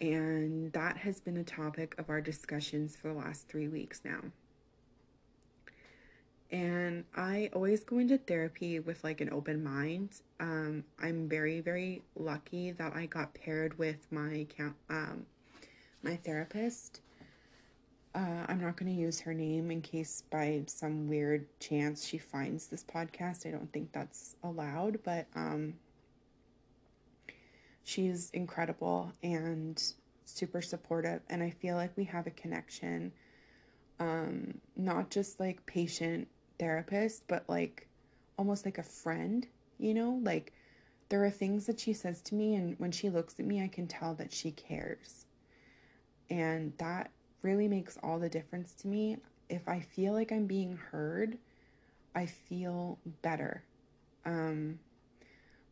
and 0.00 0.72
that 0.72 0.96
has 0.96 1.20
been 1.20 1.36
a 1.36 1.44
topic 1.44 1.94
of 1.98 2.10
our 2.10 2.20
discussions 2.20 2.96
for 2.96 3.08
the 3.08 3.14
last 3.14 3.48
three 3.48 3.68
weeks 3.68 4.02
now. 4.04 4.20
And 6.50 7.04
I 7.16 7.50
always 7.54 7.82
go 7.82 7.98
into 7.98 8.18
therapy 8.18 8.78
with 8.80 9.02
like 9.04 9.20
an 9.20 9.30
open 9.32 9.64
mind. 9.64 10.10
Um, 10.38 10.84
I'm 11.00 11.28
very, 11.28 11.60
very 11.60 12.02
lucky 12.14 12.72
that 12.72 12.94
I 12.94 13.06
got 13.06 13.32
paired 13.32 13.78
with 13.78 14.06
my 14.10 14.46
count, 14.56 14.76
um, 14.90 15.24
my 16.02 16.16
therapist 16.16 17.00
uh, 18.14 18.44
I'm 18.46 18.60
not 18.60 18.76
going 18.76 18.94
to 18.94 19.00
use 19.00 19.20
her 19.20 19.32
name 19.32 19.70
in 19.70 19.80
case 19.80 20.22
by 20.30 20.62
some 20.66 21.08
weird 21.08 21.46
chance 21.60 22.04
she 22.04 22.18
finds 22.18 22.66
this 22.66 22.84
podcast. 22.84 23.46
I 23.46 23.50
don't 23.50 23.72
think 23.72 23.92
that's 23.92 24.36
allowed, 24.42 24.98
but 25.02 25.26
um, 25.34 25.74
she's 27.84 28.30
incredible 28.30 29.12
and 29.22 29.82
super 30.24 30.62
supportive. 30.62 31.20
And 31.28 31.42
I 31.42 31.50
feel 31.50 31.76
like 31.76 31.96
we 31.96 32.04
have 32.04 32.26
a 32.26 32.30
connection, 32.30 33.12
um, 33.98 34.60
not 34.76 35.10
just 35.10 35.40
like 35.40 35.66
patient 35.66 36.28
therapist, 36.58 37.24
but 37.28 37.44
like 37.48 37.88
almost 38.38 38.64
like 38.64 38.78
a 38.78 38.82
friend, 38.82 39.46
you 39.78 39.94
know? 39.94 40.20
Like 40.22 40.52
there 41.08 41.24
are 41.24 41.30
things 41.30 41.66
that 41.66 41.80
she 41.80 41.92
says 41.92 42.22
to 42.22 42.34
me, 42.34 42.54
and 42.54 42.78
when 42.78 42.92
she 42.92 43.10
looks 43.10 43.38
at 43.38 43.46
me, 43.46 43.62
I 43.62 43.68
can 43.68 43.86
tell 43.86 44.14
that 44.14 44.32
she 44.32 44.50
cares. 44.50 45.26
And 46.30 46.72
that 46.78 47.10
really 47.42 47.68
makes 47.68 47.98
all 48.02 48.18
the 48.18 48.28
difference 48.30 48.72
to 48.74 48.88
me. 48.88 49.18
If 49.48 49.68
I 49.68 49.80
feel 49.80 50.14
like 50.14 50.32
I'm 50.32 50.46
being 50.46 50.76
heard, 50.76 51.36
I 52.14 52.26
feel 52.26 52.98
better. 53.20 53.64
Um, 54.24 54.78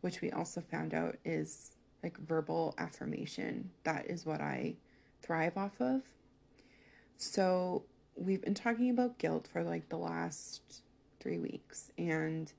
which 0.01 0.21
we 0.21 0.31
also 0.31 0.61
found 0.61 0.93
out 0.93 1.17
is 1.25 1.71
like 2.03 2.19
verbal 2.19 2.75
affirmation. 2.79 3.71
That 3.85 4.07
is 4.07 4.25
what 4.25 4.41
I 4.41 4.77
thrive 5.23 5.57
off 5.57 5.81
of. 5.81 6.03
So 7.17 7.85
we've 8.17 8.43
been 8.43 8.55
talking 8.55 8.91
about 8.91 9.19
guilt 9.19 9.49
for 9.53 9.63
like 9.63 9.89
the 9.89 9.99
last 9.99 10.83
three 11.21 11.39
weeks. 11.39 11.91
And 11.99 12.53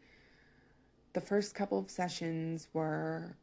the 1.13 1.21
first 1.21 1.55
couple 1.55 1.79
of 1.79 1.89
sessions 1.89 2.67
were, 2.74 3.36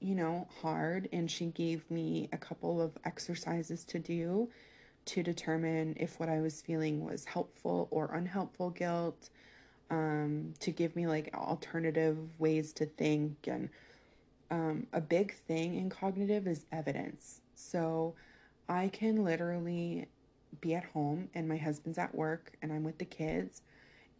you 0.00 0.14
know, 0.14 0.48
hard. 0.62 1.08
And 1.12 1.30
she 1.30 1.46
gave 1.46 1.90
me 1.90 2.28
a 2.32 2.38
couple 2.38 2.80
of 2.80 2.96
exercises 3.04 3.84
to 3.86 3.98
do 3.98 4.48
to 5.06 5.22
determine 5.22 5.96
if 5.98 6.20
what 6.20 6.28
I 6.28 6.40
was 6.40 6.60
feeling 6.60 7.04
was 7.04 7.24
helpful 7.24 7.88
or 7.90 8.14
unhelpful 8.14 8.70
guilt, 8.70 9.30
um, 9.90 10.54
to 10.60 10.70
give 10.70 10.94
me 10.94 11.06
like 11.06 11.34
alternative 11.34 12.18
ways 12.38 12.72
to 12.74 12.86
think. 12.86 13.48
And 13.48 13.70
um, 14.50 14.86
a 14.92 15.00
big 15.00 15.34
thing 15.34 15.76
in 15.76 15.90
cognitive 15.90 16.46
is 16.46 16.66
evidence. 16.72 17.40
So 17.54 18.14
I 18.68 18.88
can 18.88 19.24
literally 19.24 20.06
be 20.60 20.74
at 20.74 20.84
home 20.84 21.28
and 21.34 21.48
my 21.48 21.56
husband's 21.56 21.98
at 21.98 22.14
work 22.14 22.52
and 22.60 22.72
I'm 22.72 22.82
with 22.82 22.98
the 22.98 23.04
kids 23.04 23.62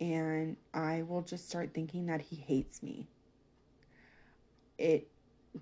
and 0.01 0.57
I 0.73 1.03
will 1.03 1.23
just 1.23 1.49
start 1.49 1.75
thinking 1.75 2.07
that 2.07 2.21
he 2.21 2.37
hates 2.37 2.83
me. 2.83 3.09
It 4.79 5.09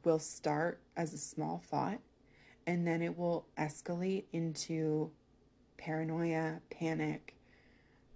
will 0.04 0.18
start 0.18 0.80
as 0.96 1.12
a 1.12 1.18
small 1.18 1.62
thought 1.64 1.98
and 2.66 2.86
then 2.86 3.02
it 3.02 3.16
will 3.16 3.46
escalate 3.58 4.24
into 4.32 5.10
paranoia, 5.78 6.60
panic. 6.70 7.34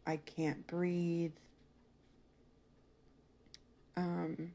I 0.07 0.19
can't 0.19 0.67
breathe. 0.67 1.33
Um, 3.97 4.53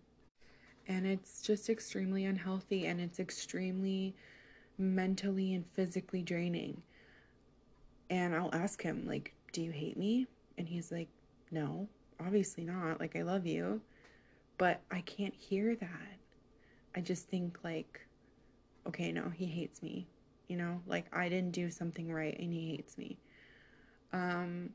and 0.88 1.06
it's 1.06 1.42
just 1.42 1.70
extremely 1.70 2.26
unhealthy 2.26 2.86
and 2.86 3.02
it's 3.02 3.20
extremely 3.20 4.16
mentally 4.78 5.54
and 5.54 5.66
physically 5.74 6.22
draining. 6.22 6.82
And 8.10 8.34
I'll 8.34 8.54
ask 8.54 8.82
him, 8.82 9.06
like, 9.06 9.34
do 9.52 9.62
you 9.62 9.72
hate 9.72 9.98
me? 9.98 10.28
And 10.58 10.68
he's 10.68 10.92
like, 10.92 11.10
no, 11.52 11.88
obviously 12.20 12.64
not. 12.64 13.00
Like, 13.00 13.16
I 13.16 13.24
love 13.24 13.46
you. 13.46 13.82
But 14.58 14.82
I 14.90 15.02
can't 15.02 15.36
hear 15.36 15.76
that. 15.76 16.18
I 16.96 17.02
just 17.02 17.28
think, 17.28 17.60
like, 17.64 18.08
okay, 18.88 19.12
no, 19.12 19.30
he 19.30 19.46
hates 19.46 19.84
me. 19.84 20.08
You 20.48 20.56
know, 20.56 20.82
like 20.88 21.06
I 21.14 21.28
didn't 21.28 21.52
do 21.52 21.70
something 21.70 22.12
right 22.12 22.38
and 22.40 22.54
he 22.54 22.70
hates 22.70 22.98
me. 22.98 23.18
Um, 24.14 24.70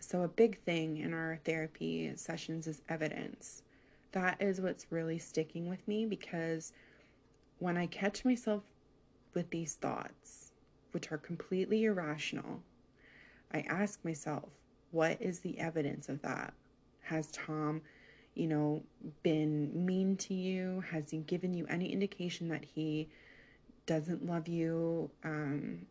so, 0.00 0.22
a 0.22 0.28
big 0.28 0.58
thing 0.62 0.98
in 0.98 1.12
our 1.12 1.38
therapy 1.44 2.12
sessions 2.16 2.66
is 2.66 2.80
evidence. 2.88 3.62
That 4.16 4.40
is 4.40 4.62
what's 4.62 4.86
really 4.88 5.18
sticking 5.18 5.68
with 5.68 5.86
me 5.86 6.06
because 6.06 6.72
when 7.58 7.76
I 7.76 7.86
catch 7.86 8.24
myself 8.24 8.62
with 9.34 9.50
these 9.50 9.74
thoughts, 9.74 10.52
which 10.92 11.12
are 11.12 11.18
completely 11.18 11.84
irrational, 11.84 12.62
I 13.52 13.60
ask 13.68 14.02
myself, 14.06 14.48
what 14.90 15.20
is 15.20 15.40
the 15.40 15.58
evidence 15.58 16.08
of 16.08 16.22
that? 16.22 16.54
Has 17.02 17.30
Tom, 17.30 17.82
you 18.34 18.46
know, 18.46 18.82
been 19.22 19.84
mean 19.84 20.16
to 20.16 20.32
you? 20.32 20.82
Has 20.90 21.10
he 21.10 21.18
given 21.18 21.52
you 21.52 21.66
any 21.68 21.92
indication 21.92 22.48
that 22.48 22.64
he 22.64 23.08
doesn't 23.86 24.26
love 24.26 24.48
you. 24.48 25.10
Um, 25.24 25.86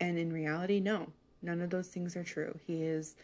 and 0.00 0.18
in 0.18 0.32
reality, 0.32 0.80
no, 0.80 1.08
none 1.42 1.60
of 1.60 1.70
those 1.70 1.88
things 1.88 2.16
are 2.16 2.24
true. 2.24 2.58
He 2.66 2.82
is 2.82 3.16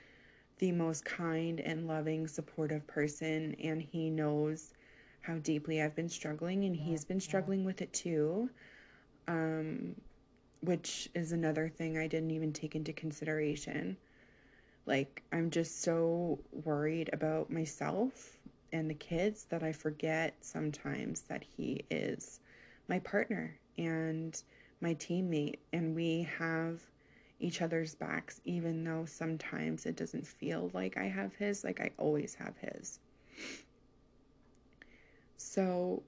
the 0.58 0.72
most 0.72 1.04
kind 1.04 1.60
and 1.60 1.86
loving, 1.86 2.26
supportive 2.26 2.86
person, 2.86 3.54
and 3.62 3.82
he 3.82 4.10
knows 4.10 4.72
how 5.20 5.36
deeply 5.38 5.82
I've 5.82 5.96
been 5.96 6.08
struggling, 6.08 6.64
and 6.64 6.76
he's 6.76 7.04
been 7.04 7.20
struggling 7.20 7.64
with 7.64 7.82
it 7.82 7.92
too. 7.92 8.48
Um, 9.28 9.96
which 10.60 11.08
is 11.14 11.32
another 11.32 11.68
thing 11.68 11.98
I 11.98 12.06
didn't 12.06 12.30
even 12.30 12.52
take 12.52 12.75
into 12.75 12.92
consideration. 12.92 13.96
Like, 14.86 15.22
I'm 15.32 15.50
just 15.50 15.82
so 15.82 16.38
worried 16.64 17.10
about 17.12 17.50
myself 17.50 18.38
and 18.72 18.90
the 18.90 18.94
kids 18.94 19.44
that 19.50 19.62
I 19.62 19.72
forget 19.72 20.34
sometimes 20.40 21.22
that 21.22 21.44
he 21.44 21.84
is 21.90 22.40
my 22.88 22.98
partner 23.00 23.58
and 23.78 24.40
my 24.80 24.94
teammate, 24.94 25.56
and 25.72 25.94
we 25.94 26.28
have 26.38 26.80
each 27.38 27.62
other's 27.62 27.94
backs, 27.94 28.40
even 28.44 28.84
though 28.84 29.04
sometimes 29.04 29.86
it 29.86 29.96
doesn't 29.96 30.26
feel 30.26 30.70
like 30.72 30.96
I 30.96 31.04
have 31.04 31.34
his, 31.34 31.64
like 31.64 31.80
I 31.80 31.90
always 31.98 32.34
have 32.34 32.54
his. 32.58 32.98
So, 35.36 36.02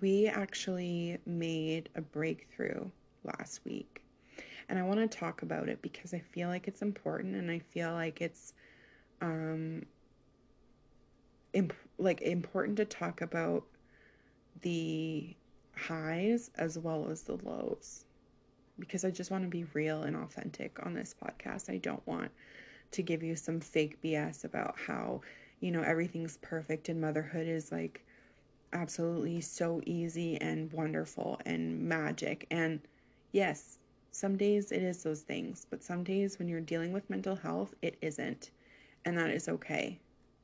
we 0.00 0.26
actually 0.26 1.18
made 1.26 1.88
a 1.94 2.00
breakthrough 2.00 2.88
last 3.24 3.64
week. 3.64 4.02
And 4.68 4.78
I 4.78 4.82
want 4.82 5.00
to 5.00 5.18
talk 5.18 5.42
about 5.42 5.68
it 5.68 5.82
because 5.82 6.14
I 6.14 6.20
feel 6.20 6.48
like 6.48 6.68
it's 6.68 6.80
important 6.80 7.34
and 7.34 7.50
I 7.50 7.58
feel 7.58 7.92
like 7.92 8.20
it's 8.20 8.54
um 9.20 9.82
imp- 11.52 11.74
like 11.98 12.22
important 12.22 12.76
to 12.78 12.84
talk 12.84 13.20
about 13.20 13.64
the 14.62 15.34
highs 15.76 16.50
as 16.56 16.78
well 16.78 17.08
as 17.10 17.22
the 17.22 17.36
lows 17.36 18.04
because 18.80 19.04
I 19.04 19.10
just 19.10 19.30
want 19.30 19.44
to 19.44 19.48
be 19.48 19.64
real 19.74 20.02
and 20.02 20.16
authentic 20.16 20.84
on 20.84 20.94
this 20.94 21.14
podcast. 21.22 21.70
I 21.70 21.76
don't 21.78 22.04
want 22.06 22.30
to 22.92 23.02
give 23.02 23.22
you 23.22 23.36
some 23.36 23.60
fake 23.60 24.00
BS 24.02 24.44
about 24.44 24.74
how, 24.78 25.20
you 25.60 25.70
know, 25.70 25.82
everything's 25.82 26.38
perfect 26.38 26.88
and 26.88 27.00
motherhood 27.00 27.46
is 27.46 27.70
like 27.70 28.04
absolutely 28.72 29.40
so 29.40 29.80
easy 29.86 30.40
and 30.40 30.72
wonderful 30.72 31.40
and 31.46 31.80
magic. 31.82 32.46
And 32.50 32.80
yes, 33.32 33.78
some 34.12 34.36
days 34.36 34.72
it 34.72 34.82
is 34.82 35.02
those 35.02 35.20
things, 35.20 35.66
but 35.70 35.84
some 35.84 36.02
days 36.02 36.38
when 36.38 36.48
you're 36.48 36.60
dealing 36.60 36.92
with 36.92 37.08
mental 37.10 37.36
health, 37.36 37.74
it 37.82 37.96
isn't. 38.02 38.50
And 39.04 39.16
that 39.18 39.30
is 39.30 39.48
okay. 39.48 39.98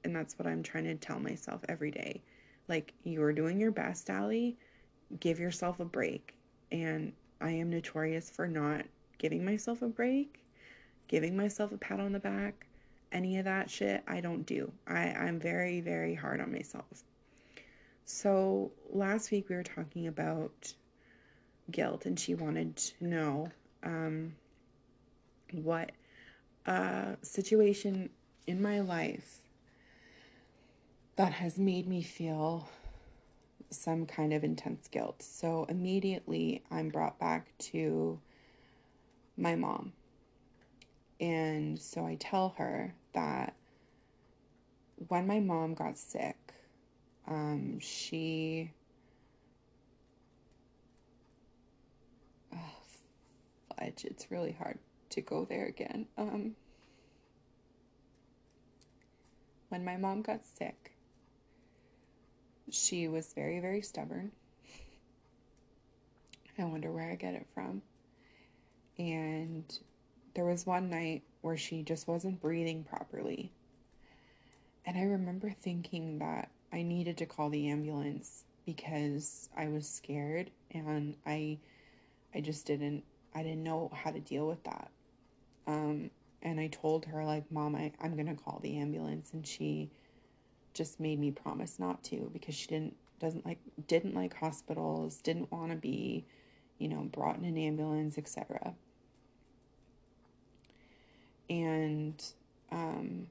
And 0.05 0.15
that's 0.15 0.39
what 0.39 0.47
I'm 0.47 0.63
trying 0.63 0.85
to 0.85 0.95
tell 0.95 1.19
myself 1.19 1.63
every 1.69 1.91
day. 1.91 2.23
Like, 2.69 2.93
you 3.05 3.23
are 3.23 3.33
doing 3.33 3.61
your 3.61 3.73
best, 3.73 4.09
Allie. 4.09 4.57
Give 5.21 5.39
yourself 5.39 5.81
a 5.81 5.85
break. 5.85 6.35
And 6.73 7.13
I 7.41 7.51
am 7.51 7.71
notorious 7.71 8.31
for 8.31 8.47
not 8.47 8.87
giving 9.19 9.45
myself 9.45 9.83
a 9.83 9.89
break, 9.89 10.41
giving 11.09 11.37
myself 11.37 11.73
a 11.73 11.77
pat 11.79 12.01
on 12.01 12.13
the 12.13 12.19
back. 12.19 12.67
Any 13.13 13.39
of 13.39 13.45
that 13.45 13.71
shit, 13.71 14.03
I 14.07 14.21
don't 14.21 14.45
do. 14.45 14.73
I, 14.87 15.11
I'm 15.11 15.39
very, 15.39 15.81
very 15.81 16.15
hard 16.15 16.41
on 16.41 16.53
myself. 16.53 17.05
So 18.05 18.73
last 18.91 19.31
week 19.31 19.49
we 19.49 19.57
were 19.57 19.63
talking 19.63 20.07
about 20.07 20.73
guilt, 21.71 22.07
and 22.07 22.19
she 22.19 22.35
wanted 22.35 22.77
to 22.77 23.05
know 23.05 23.49
um, 23.83 24.35
what 25.53 25.93
situation 27.23 28.11
in 28.47 28.61
my 28.61 28.81
life 28.81 29.39
that 31.17 31.33
has 31.33 31.59
made 31.59 31.87
me 31.87 32.03
feel 32.03 32.69
some 33.71 34.07
kind 34.07 34.33
of 34.33 34.45
intense 34.45 34.89
guilt. 34.89 35.23
So 35.23 35.67
immediately 35.69 36.63
I'm 36.71 36.89
brought 36.89 37.19
back 37.19 37.47
to 37.59 38.19
my 39.37 39.55
mom. 39.55 39.93
And 41.21 41.79
so 41.79 42.07
I 42.07 42.17
tell 42.17 42.55
her 42.59 42.95
that 43.15 43.55
when 45.09 45.27
my 45.27 45.41
mom 45.41 45.75
got 45.75 45.99
sick, 45.99 46.37
um, 47.27 47.79
she. 47.81 48.71
Oh, 52.55 52.59
fudge, 53.79 54.05
it's 54.05 54.31
really 54.31 54.53
hard 54.53 54.79
to 55.11 55.21
go 55.21 55.45
there 55.45 55.67
again. 55.67 56.07
Um, 56.17 56.57
when 59.69 59.85
my 59.85 59.97
mom 59.97 60.23
got 60.23 60.47
sick, 60.47 60.96
she 62.71 63.09
was 63.09 63.33
very, 63.33 63.61
very 63.61 63.83
stubborn. 63.83 64.33
I 66.59 66.65
wonder 66.65 66.91
where 66.91 67.11
I 67.11 67.17
get 67.17 67.35
it 67.35 67.47
from. 67.55 67.83
And 68.99 69.65
there 70.35 70.45
was 70.45 70.67
one 70.67 70.89
night 70.89 71.23
where 71.43 71.57
she 71.57 71.83
just 71.83 72.09
wasn't 72.09 72.41
breathing 72.41 72.85
properly. 72.85 73.53
And 74.87 74.97
I 74.97 75.03
remember 75.03 75.55
thinking 75.63 76.19
that 76.19 76.51
I 76.73 76.83
needed 76.83 77.19
to 77.19 77.27
call 77.27 77.51
the 77.51 77.69
ambulance 77.69 78.45
because 78.65 79.49
I 79.57 79.69
was 79.69 79.89
scared 79.89 80.51
and 80.71 81.17
I 81.27 81.59
I 82.35 82.41
just 82.41 82.67
didn't 82.67 83.05
I 83.35 83.43
didn't 83.43 83.65
know 83.65 83.91
how 83.95 84.11
to 84.11 84.21
deal 84.21 84.47
with 84.47 84.63
that. 84.65 84.91
Um, 85.67 86.11
and 86.43 86.61
I 86.61 86.69
told 86.69 87.05
her 87.07 87.25
like, 87.25 87.51
"Mom, 87.51 87.75
I, 87.75 87.93
I'm 88.01 88.17
gonna 88.17 88.35
call 88.35 88.61
the 88.63 88.79
ambulance," 88.79 89.33
and 89.33 89.47
she 89.47 89.91
just 90.77 91.01
made 91.01 91.19
me 91.19 91.31
promise 91.31 91.79
not 91.79 92.05
to 92.05 92.31
because 92.33 92.55
she 92.55 92.69
didn't 92.69 92.95
doesn't 93.19 93.47
like 93.47 93.59
didn't 93.89 94.15
like 94.15 94.35
hospitals, 94.35 95.17
didn't 95.19 95.51
want 95.51 95.71
to 95.71 95.77
be, 95.77 96.25
you 96.79 96.89
know, 96.89 97.09
brought 97.13 97.39
in 97.39 97.45
an 97.45 97.57
ambulance, 97.57 98.19
etc. 98.19 98.75
And 101.49 102.23
um, 102.71 103.29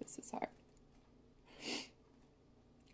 this 0.00 0.18
is 0.18 0.30
hard. 0.30 0.48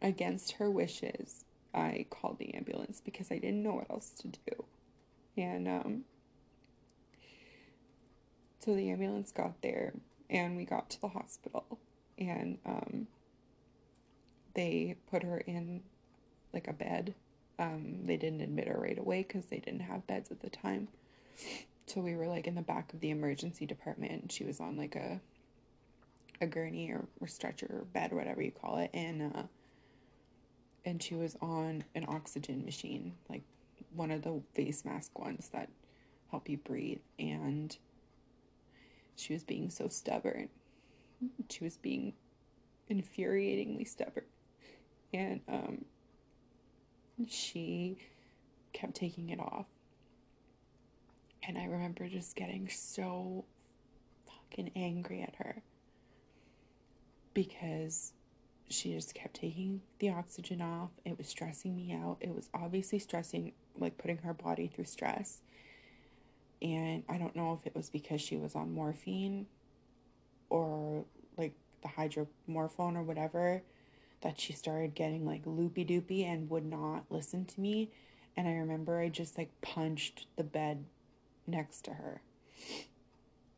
Against 0.00 0.53
her 0.53 0.70
wishes, 0.70 1.44
I 1.74 2.07
called 2.11 2.38
the 2.38 2.55
ambulance 2.55 3.03
because 3.05 3.31
I 3.31 3.37
didn't 3.38 3.62
know 3.62 3.74
what 3.74 3.90
else 3.90 4.11
to 4.20 4.29
do. 4.29 4.64
And 5.37 5.66
um, 5.66 6.05
so 8.61 8.74
the 8.74 8.90
ambulance 8.90 9.33
got 9.33 9.61
there 9.62 9.92
and 10.30 10.56
we 10.56 10.64
got 10.64 10.90
to 10.90 11.00
the 11.00 11.08
hospital 11.08 11.78
and 12.18 12.58
um, 12.64 13.06
they 14.54 14.96
put 15.10 15.22
her 15.22 15.38
in 15.38 15.82
like 16.52 16.68
a 16.68 16.72
bed. 16.72 17.14
Um, 17.58 18.06
they 18.06 18.16
didn't 18.16 18.40
admit 18.40 18.68
her 18.68 18.78
right 18.78 18.98
away 18.98 19.22
because 19.22 19.46
they 19.46 19.58
didn't 19.58 19.80
have 19.80 20.06
beds 20.06 20.30
at 20.30 20.40
the 20.40 20.50
time. 20.50 20.88
So 21.87 22.00
we 22.00 22.16
were 22.16 22.26
like 22.26 22.46
in 22.46 22.54
the 22.54 22.62
back 22.62 22.92
of 22.92 23.00
the 23.00 23.10
emergency 23.10 23.66
department 23.66 24.12
and 24.12 24.32
she 24.32 24.44
was 24.44 24.60
on 24.60 24.76
like 24.76 24.96
a 24.96 25.20
a 26.40 26.46
gurney 26.46 26.90
or, 26.90 27.06
or 27.20 27.28
stretcher 27.28 27.66
or 27.70 27.84
bed 27.92 28.12
whatever 28.12 28.42
you 28.42 28.50
call 28.50 28.78
it 28.78 28.90
and 28.92 29.22
uh 29.34 29.42
and 30.84 31.00
she 31.02 31.14
was 31.14 31.37
on 31.40 31.84
an 31.94 32.04
oxygen 32.08 32.64
machine 32.64 33.12
like 33.28 33.42
one 33.94 34.10
of 34.10 34.22
the 34.22 34.40
face 34.54 34.84
mask 34.84 35.16
ones 35.18 35.48
that 35.52 35.68
help 36.30 36.48
you 36.48 36.56
breathe 36.56 36.98
and 37.18 37.78
she 39.16 39.33
was 39.33 39.44
being 39.44 39.70
so 39.70 39.88
stubborn 39.88 40.48
she 41.48 41.64
was 41.64 41.77
being 41.77 42.12
infuriatingly 42.90 43.87
stubborn 43.87 44.24
and 45.12 45.40
um 45.48 45.85
she 47.29 47.98
kept 48.72 48.94
taking 48.94 49.31
it 49.31 49.38
off 49.38 49.66
and 51.46 51.57
i 51.57 51.64
remember 51.64 52.09
just 52.09 52.37
getting 52.37 52.68
so 52.68 53.44
fucking 54.27 54.70
angry 54.74 55.22
at 55.22 55.35
her 55.37 55.62
because 57.33 58.12
she 58.68 58.92
just 58.92 59.14
kept 59.14 59.35
taking 59.35 59.83
the 59.98 60.11
oxygen 60.11 60.62
off. 60.62 60.90
It 61.05 61.18
was 61.18 61.29
stressing 61.29 61.77
me 61.77 61.92
out. 61.92 62.16
It 62.20 62.35
was 62.35 62.48
obviously 62.55 62.98
stressing, 62.98 63.53
like 63.77 63.98
putting 63.98 64.18
her 64.18 64.33
body 64.33 64.68
through 64.68 64.85
stress. 64.85 65.42
And 66.64 67.05
I 67.11 67.18
don't 67.18 67.37
know 67.37 67.59
if 67.61 67.66
it 67.66 67.77
was 67.77 67.90
because 67.90 68.22
she 68.22 68.38
was 68.38 68.55
on 68.55 68.72
morphine 68.72 69.46
or 70.48 71.05
like 71.37 71.53
the 71.83 71.88
hydromorphone 71.88 72.96
or 72.96 73.03
whatever 73.03 73.62
that 74.22 74.40
she 74.40 74.55
started 74.55 74.94
getting 74.94 75.27
like 75.27 75.42
loopy 75.44 75.85
doopy 75.85 76.24
and 76.24 76.48
would 76.48 76.64
not 76.64 77.05
listen 77.11 77.44
to 77.44 77.61
me. 77.61 77.90
And 78.35 78.48
I 78.48 78.53
remember 78.53 78.98
I 78.98 79.11
just 79.11 79.37
like 79.37 79.50
punched 79.61 80.27
the 80.37 80.42
bed 80.42 80.87
next 81.46 81.83
to 81.85 81.92
her. 81.92 82.22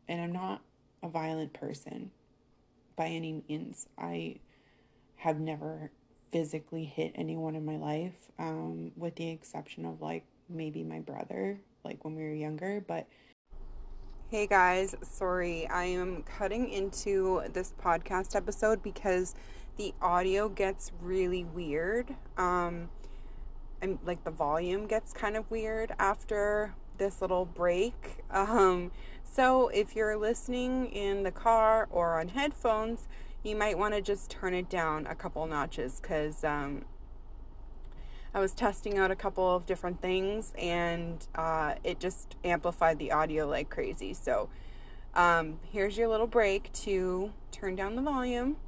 And 0.08 0.20
I'm 0.20 0.32
not 0.32 0.62
a 1.00 1.08
violent 1.08 1.52
person 1.52 2.10
by 2.96 3.06
any 3.06 3.44
means. 3.48 3.86
I 3.96 4.40
have 5.16 5.38
never 5.38 5.92
physically 6.32 6.84
hit 6.84 7.12
anyone 7.14 7.54
in 7.54 7.64
my 7.64 7.76
life, 7.76 8.32
um, 8.38 8.90
with 8.96 9.14
the 9.14 9.30
exception 9.30 9.84
of 9.86 10.02
like 10.02 10.24
maybe 10.48 10.82
my 10.82 10.98
brother, 10.98 11.60
like 11.86 12.04
when 12.04 12.16
we 12.16 12.22
were 12.22 12.34
younger. 12.34 12.84
But 12.86 13.06
Hey 14.28 14.48
guys, 14.48 14.96
sorry. 15.02 15.68
I 15.68 15.84
am 15.84 16.24
cutting 16.24 16.68
into 16.68 17.42
this 17.52 17.72
podcast 17.80 18.34
episode 18.34 18.82
because 18.82 19.36
the 19.76 19.94
audio 20.02 20.48
gets 20.48 20.90
really 21.00 21.44
weird. 21.44 22.16
Um 22.36 22.90
and 23.80 23.98
like 24.04 24.24
the 24.24 24.32
volume 24.32 24.88
gets 24.88 25.12
kind 25.12 25.36
of 25.36 25.48
weird 25.48 25.92
after 25.98 26.74
this 26.98 27.22
little 27.22 27.44
break. 27.46 28.24
Um 28.30 28.90
so 29.22 29.68
if 29.68 29.94
you're 29.94 30.16
listening 30.16 30.86
in 30.86 31.22
the 31.22 31.30
car 31.30 31.86
or 31.90 32.18
on 32.18 32.28
headphones, 32.28 33.06
you 33.44 33.54
might 33.54 33.78
want 33.78 33.94
to 33.94 34.00
just 34.00 34.28
turn 34.30 34.54
it 34.54 34.68
down 34.68 35.06
a 35.06 35.14
couple 35.14 35.46
notches 35.46 36.00
cuz 36.00 36.42
um 36.42 36.84
I 38.36 38.38
was 38.38 38.52
testing 38.52 38.98
out 38.98 39.10
a 39.10 39.16
couple 39.16 39.56
of 39.56 39.64
different 39.64 40.02
things 40.02 40.52
and 40.58 41.26
uh, 41.36 41.76
it 41.82 41.98
just 41.98 42.36
amplified 42.44 42.98
the 42.98 43.12
audio 43.12 43.48
like 43.48 43.70
crazy. 43.70 44.12
So 44.12 44.50
um, 45.14 45.58
here's 45.72 45.96
your 45.96 46.08
little 46.08 46.26
break 46.26 46.70
to 46.84 47.32
turn 47.50 47.76
down 47.76 47.96
the 47.96 48.02
volume. 48.02 48.58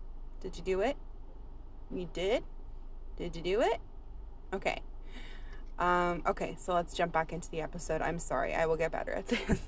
Did 0.40 0.56
you 0.56 0.64
do 0.64 0.80
it? 0.80 0.96
You 1.94 2.08
did? 2.14 2.44
Did 3.18 3.36
you 3.36 3.42
do 3.42 3.60
it? 3.60 3.78
Okay. 4.54 4.80
Um, 5.78 6.22
okay, 6.26 6.56
so 6.58 6.72
let's 6.72 6.94
jump 6.94 7.12
back 7.12 7.34
into 7.34 7.50
the 7.50 7.60
episode. 7.60 8.00
I'm 8.00 8.18
sorry, 8.18 8.54
I 8.54 8.64
will 8.64 8.78
get 8.78 8.90
better 8.90 9.12
at 9.12 9.26
this. 9.28 9.60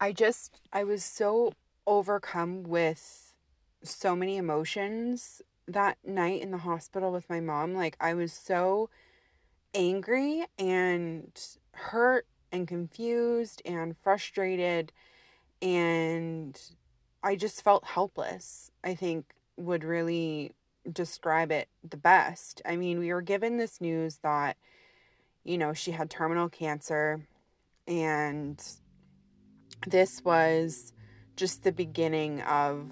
I 0.00 0.10
just, 0.10 0.60
I 0.72 0.82
was 0.82 1.04
so 1.04 1.52
overcome 1.86 2.64
with 2.64 3.34
so 3.84 4.16
many 4.16 4.36
emotions 4.36 5.42
that 5.68 5.98
night 6.04 6.42
in 6.42 6.50
the 6.50 6.58
hospital 6.58 7.12
with 7.12 7.28
my 7.28 7.40
mom, 7.40 7.74
like 7.74 7.96
I 8.00 8.14
was 8.14 8.32
so 8.32 8.90
angry 9.74 10.44
and 10.58 11.30
hurt 11.72 12.26
and 12.50 12.68
confused 12.68 13.62
and 13.64 13.96
frustrated 13.96 14.92
and 15.60 16.60
I 17.22 17.36
just 17.36 17.62
felt 17.62 17.84
helpless. 17.84 18.70
I 18.82 18.94
think 18.94 19.32
would 19.56 19.84
really 19.84 20.52
describe 20.90 21.52
it 21.52 21.68
the 21.88 21.96
best. 21.96 22.60
I 22.66 22.76
mean, 22.76 22.98
we 22.98 23.12
were 23.12 23.22
given 23.22 23.56
this 23.56 23.80
news 23.80 24.16
that 24.22 24.56
you 25.44 25.58
know, 25.58 25.72
she 25.72 25.90
had 25.90 26.08
terminal 26.08 26.48
cancer 26.48 27.26
and 27.86 28.62
this 29.86 30.22
was 30.24 30.92
just 31.36 31.64
the 31.64 31.72
beginning 31.72 32.40
of 32.42 32.90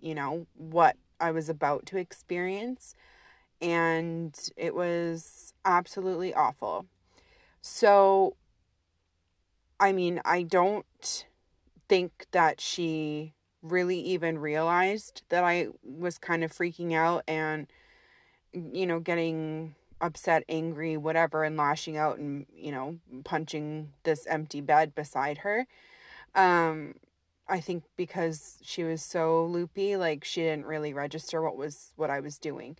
you 0.00 0.14
know 0.14 0.46
what 0.56 0.96
I 1.22 1.30
was 1.30 1.48
about 1.48 1.86
to 1.86 1.96
experience. 1.96 2.94
And 3.60 4.36
it 4.56 4.74
was 4.74 5.54
absolutely 5.64 6.34
awful. 6.34 6.86
So, 7.60 8.34
I 9.78 9.92
mean, 9.92 10.20
I 10.24 10.42
don't 10.42 11.26
think 11.88 12.26
that 12.32 12.60
she 12.60 13.34
really 13.62 14.00
even 14.00 14.38
realized 14.38 15.22
that 15.28 15.44
I 15.44 15.68
was 15.84 16.18
kind 16.18 16.42
of 16.42 16.52
freaking 16.52 16.92
out 16.92 17.22
and, 17.28 17.68
you 18.52 18.86
know, 18.86 18.98
getting 18.98 19.76
upset, 20.00 20.42
angry, 20.48 20.96
whatever, 20.96 21.44
and 21.44 21.56
lashing 21.56 21.96
out 21.96 22.18
and, 22.18 22.46
you 22.52 22.72
know, 22.72 22.98
punching 23.22 23.92
this 24.02 24.26
empty 24.26 24.60
bed 24.60 24.94
beside 24.96 25.38
her. 25.38 25.66
Um, 26.34 26.94
I 27.48 27.60
think 27.60 27.84
because 27.96 28.58
she 28.62 28.84
was 28.84 29.02
so 29.02 29.44
loopy, 29.46 29.96
like 29.96 30.24
she 30.24 30.42
didn't 30.42 30.66
really 30.66 30.94
register 30.94 31.42
what 31.42 31.56
was 31.56 31.92
what 31.96 32.10
I 32.10 32.20
was 32.20 32.38
doing. 32.38 32.76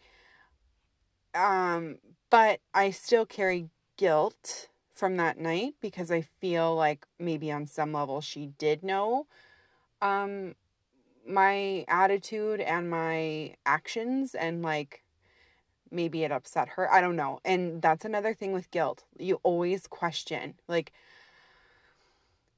Um, 1.35 1.98
but 2.31 2.61
I 2.75 2.90
still 2.90 3.27
carry 3.27 3.70
guilt 3.96 4.68
from 4.94 5.16
that 5.16 5.38
night 5.38 5.75
because 5.81 6.11
I 6.11 6.20
feel 6.22 6.75
like 6.75 7.07
maybe 7.18 7.51
on 7.51 7.66
some 7.66 7.92
level 7.92 8.20
she 8.20 8.46
did 8.59 8.83
know 8.83 9.27
um 10.03 10.55
my 11.27 11.85
attitude 11.88 12.61
and 12.61 12.90
my 12.90 13.55
actions 13.64 14.35
and 14.35 14.62
like 14.62 15.03
maybe 15.90 16.25
it 16.25 16.33
upset 16.33 16.70
her. 16.70 16.90
I 16.92 17.01
don't 17.01 17.16
know. 17.16 17.40
And 17.44 17.83
that's 17.83 18.05
another 18.05 18.35
thing 18.35 18.53
with 18.53 18.70
guilt. 18.70 19.05
You 19.18 19.40
always 19.42 19.87
question 19.87 20.55
like 20.68 20.92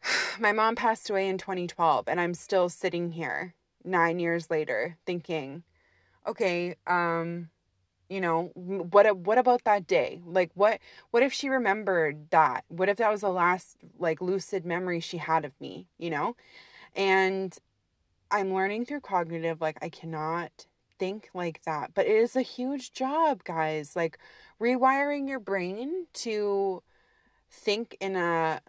my 0.40 0.52
mom 0.52 0.76
passed 0.76 1.10
away 1.10 1.28
in 1.28 1.38
2012 1.38 2.08
and 2.08 2.20
I'm 2.20 2.34
still 2.34 2.68
sitting 2.68 3.12
here 3.12 3.54
9 3.84 4.18
years 4.18 4.50
later 4.50 4.96
thinking 5.04 5.62
okay 6.26 6.74
um 6.86 7.50
you 8.08 8.20
know 8.20 8.50
what 8.54 9.16
what 9.16 9.38
about 9.38 9.64
that 9.64 9.86
day? 9.86 10.20
Like 10.26 10.50
what 10.54 10.78
what 11.10 11.22
if 11.22 11.32
she 11.32 11.48
remembered 11.48 12.30
that? 12.30 12.64
What 12.68 12.88
if 12.88 12.98
that 12.98 13.10
was 13.10 13.22
the 13.22 13.30
last 13.30 13.78
like 13.98 14.20
lucid 14.20 14.64
memory 14.64 15.00
she 15.00 15.18
had 15.18 15.44
of 15.44 15.52
me 15.60 15.88
you 15.98 16.10
know? 16.10 16.36
And 16.94 17.58
i'm 18.30 18.52
learning 18.52 18.84
through 18.84 19.00
cognitive 19.00 19.60
like 19.60 19.78
i 19.82 19.88
cannot 19.88 20.66
think 20.98 21.28
like 21.34 21.62
that 21.64 21.92
but 21.94 22.06
it 22.06 22.16
is 22.16 22.36
a 22.36 22.42
huge 22.42 22.92
job 22.92 23.44
guys 23.44 23.94
like 23.94 24.18
rewiring 24.60 25.28
your 25.28 25.40
brain 25.40 26.06
to 26.12 26.82
think 27.50 27.96
in 28.00 28.16
a 28.16 28.60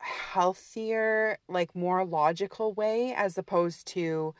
healthier, 0.00 1.38
like 1.48 1.74
more 1.74 2.04
logical 2.04 2.72
way 2.72 3.14
as 3.14 3.38
opposed 3.38 3.86
to 3.88 4.34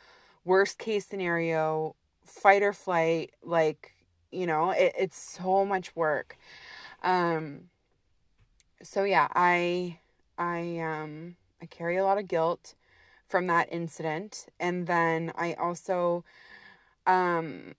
worst 0.45 0.79
case 0.79 1.07
scenario, 1.07 1.95
fight 2.25 2.63
or 2.63 2.73
flight, 2.73 3.33
like, 3.43 3.95
you 4.31 4.47
know, 4.47 4.71
it, 4.71 4.93
it's 4.99 5.19
so 5.19 5.65
much 5.65 5.95
work. 5.97 6.37
Um 7.03 7.71
so 8.83 9.05
yeah, 9.05 9.29
I 9.35 9.99
I 10.39 10.79
um 10.79 11.37
I 11.61 11.67
carry 11.67 11.97
a 11.97 12.05
lot 12.05 12.19
of 12.19 12.29
guilt 12.29 12.75
from 13.27 13.47
that 13.49 13.69
incident 13.73 14.47
and 14.59 14.87
then 14.87 15.33
I 15.37 15.55
also 15.55 16.25
um 17.07 17.75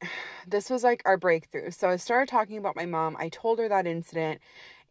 this 0.46 0.70
was 0.70 0.84
like 0.84 1.02
our 1.04 1.16
breakthrough. 1.16 1.70
So 1.70 1.88
I 1.88 1.96
started 1.96 2.28
talking 2.30 2.58
about 2.58 2.76
my 2.76 2.86
mom. 2.86 3.16
I 3.18 3.28
told 3.28 3.58
her 3.58 3.68
that 3.68 3.86
incident 3.86 4.40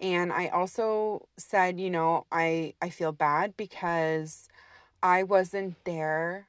and 0.01 0.33
I 0.33 0.47
also 0.47 1.27
said, 1.37 1.79
you 1.79 1.89
know, 1.89 2.25
I 2.31 2.73
I 2.81 2.89
feel 2.89 3.11
bad 3.11 3.55
because 3.55 4.49
I 5.03 5.23
wasn't 5.23 5.75
there 5.85 6.47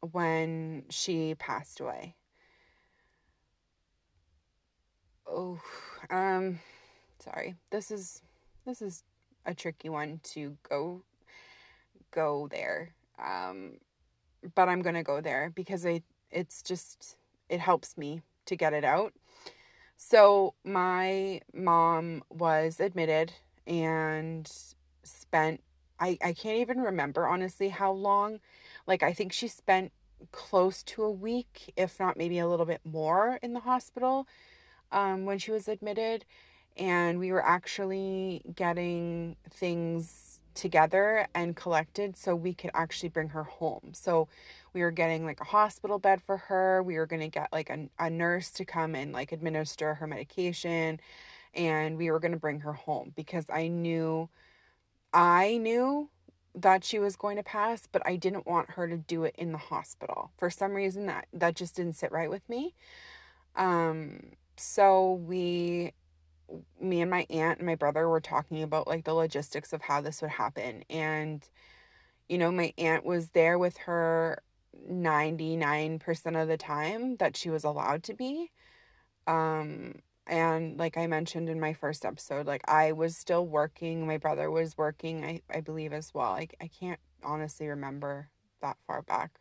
when 0.00 0.84
she 0.88 1.34
passed 1.34 1.80
away. 1.80 2.16
Oh, 5.26 5.60
um 6.10 6.60
sorry. 7.18 7.56
This 7.70 7.90
is 7.90 8.22
this 8.64 8.80
is 8.82 9.04
a 9.44 9.54
tricky 9.54 9.88
one 9.88 10.20
to 10.24 10.56
go 10.68 11.02
go 12.10 12.48
there. 12.50 12.94
Um 13.18 13.78
but 14.54 14.68
I'm 14.68 14.82
to 14.94 15.02
go 15.02 15.20
there 15.20 15.50
because 15.54 15.84
I 15.84 16.02
it's 16.30 16.62
just 16.62 17.16
it 17.48 17.60
helps 17.60 17.96
me 17.98 18.22
to 18.46 18.56
get 18.56 18.72
it 18.72 18.84
out. 18.84 19.12
So, 20.00 20.54
my 20.62 21.40
mom 21.52 22.22
was 22.30 22.78
admitted 22.78 23.32
and 23.66 24.48
spent, 25.02 25.60
I, 25.98 26.16
I 26.22 26.32
can't 26.34 26.58
even 26.58 26.80
remember 26.80 27.26
honestly 27.26 27.70
how 27.70 27.90
long. 27.90 28.38
Like, 28.86 29.02
I 29.02 29.12
think 29.12 29.32
she 29.32 29.48
spent 29.48 29.90
close 30.30 30.84
to 30.84 31.02
a 31.02 31.10
week, 31.10 31.72
if 31.76 31.98
not 31.98 32.16
maybe 32.16 32.38
a 32.38 32.46
little 32.46 32.64
bit 32.64 32.80
more, 32.84 33.40
in 33.42 33.54
the 33.54 33.60
hospital 33.60 34.28
um, 34.92 35.24
when 35.24 35.38
she 35.38 35.50
was 35.50 35.66
admitted. 35.66 36.24
And 36.76 37.18
we 37.18 37.32
were 37.32 37.44
actually 37.44 38.42
getting 38.54 39.34
things 39.50 40.38
together 40.54 41.26
and 41.34 41.56
collected 41.56 42.16
so 42.16 42.36
we 42.36 42.54
could 42.54 42.70
actually 42.72 43.08
bring 43.08 43.30
her 43.30 43.42
home. 43.42 43.90
So, 43.94 44.28
we 44.78 44.84
were 44.84 44.92
getting 44.92 45.24
like 45.24 45.40
a 45.40 45.44
hospital 45.44 45.98
bed 45.98 46.22
for 46.22 46.36
her. 46.36 46.84
We 46.84 46.98
were 46.98 47.06
going 47.06 47.22
to 47.22 47.28
get 47.28 47.52
like 47.52 47.68
a, 47.68 47.88
a 47.98 48.08
nurse 48.08 48.50
to 48.52 48.64
come 48.64 48.94
and 48.94 49.12
like 49.12 49.32
administer 49.32 49.94
her 49.94 50.06
medication. 50.06 51.00
And 51.52 51.96
we 51.96 52.12
were 52.12 52.20
going 52.20 52.32
to 52.32 52.38
bring 52.38 52.60
her 52.60 52.74
home 52.74 53.12
because 53.16 53.46
I 53.52 53.66
knew, 53.66 54.28
I 55.12 55.56
knew 55.56 56.10
that 56.54 56.84
she 56.84 57.00
was 57.00 57.16
going 57.16 57.38
to 57.38 57.42
pass, 57.42 57.88
but 57.90 58.02
I 58.06 58.14
didn't 58.14 58.46
want 58.46 58.70
her 58.70 58.86
to 58.86 58.96
do 58.96 59.24
it 59.24 59.34
in 59.36 59.50
the 59.50 59.58
hospital. 59.58 60.30
For 60.38 60.48
some 60.48 60.74
reason 60.74 61.06
that 61.06 61.26
that 61.32 61.56
just 61.56 61.74
didn't 61.74 61.96
sit 61.96 62.12
right 62.12 62.30
with 62.30 62.48
me. 62.48 62.74
Um 63.56 64.30
so 64.56 65.14
we 65.14 65.92
me 66.80 67.00
and 67.00 67.10
my 67.10 67.26
aunt 67.30 67.58
and 67.58 67.66
my 67.66 67.74
brother 67.74 68.08
were 68.08 68.20
talking 68.20 68.62
about 68.62 68.86
like 68.86 69.04
the 69.04 69.12
logistics 69.12 69.72
of 69.72 69.82
how 69.82 70.00
this 70.00 70.22
would 70.22 70.30
happen 70.30 70.82
and 70.88 71.46
you 72.26 72.38
know 72.38 72.50
my 72.50 72.72
aunt 72.78 73.04
was 73.04 73.30
there 73.30 73.58
with 73.58 73.76
her 73.76 74.42
99% 74.90 76.40
of 76.40 76.48
the 76.48 76.56
time 76.56 77.16
that 77.16 77.36
she 77.36 77.50
was 77.50 77.64
allowed 77.64 78.02
to 78.04 78.14
be. 78.14 78.50
Um, 79.26 79.96
and 80.26 80.78
like 80.78 80.96
I 80.96 81.06
mentioned 81.06 81.48
in 81.48 81.60
my 81.60 81.72
first 81.72 82.04
episode, 82.04 82.46
like 82.46 82.62
I 82.68 82.92
was 82.92 83.16
still 83.16 83.46
working, 83.46 84.06
my 84.06 84.18
brother 84.18 84.50
was 84.50 84.76
working, 84.76 85.24
I, 85.24 85.40
I 85.52 85.60
believe 85.60 85.92
as 85.92 86.12
well. 86.12 86.32
Like 86.32 86.54
I 86.60 86.68
can't 86.68 87.00
honestly 87.22 87.68
remember 87.68 88.28
that 88.60 88.76
far 88.86 89.02
back 89.02 89.40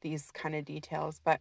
these 0.00 0.30
kind 0.30 0.54
of 0.54 0.64
details, 0.64 1.20
but 1.24 1.40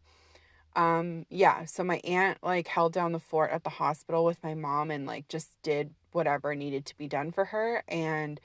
um 0.75 1.25
yeah, 1.29 1.65
so 1.65 1.83
my 1.83 1.99
aunt 2.03 2.37
like 2.41 2.67
held 2.67 2.93
down 2.93 3.11
the 3.11 3.19
fort 3.19 3.51
at 3.51 3.63
the 3.63 3.69
hospital 3.69 4.23
with 4.25 4.43
my 4.43 4.53
mom 4.53 4.91
and 4.91 5.05
like 5.05 5.27
just 5.27 5.49
did 5.63 5.93
whatever 6.11 6.55
needed 6.55 6.85
to 6.85 6.97
be 6.97 7.07
done 7.07 7.31
for 7.31 7.45
her. 7.45 7.83
And, 7.87 8.39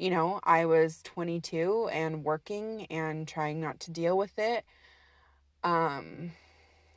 you 0.00 0.08
know, 0.08 0.40
I 0.42 0.64
was 0.64 1.02
22 1.02 1.90
and 1.92 2.24
working 2.24 2.86
and 2.86 3.28
trying 3.28 3.60
not 3.60 3.80
to 3.80 3.90
deal 3.90 4.16
with 4.16 4.38
it. 4.38 4.64
Um, 5.62 6.32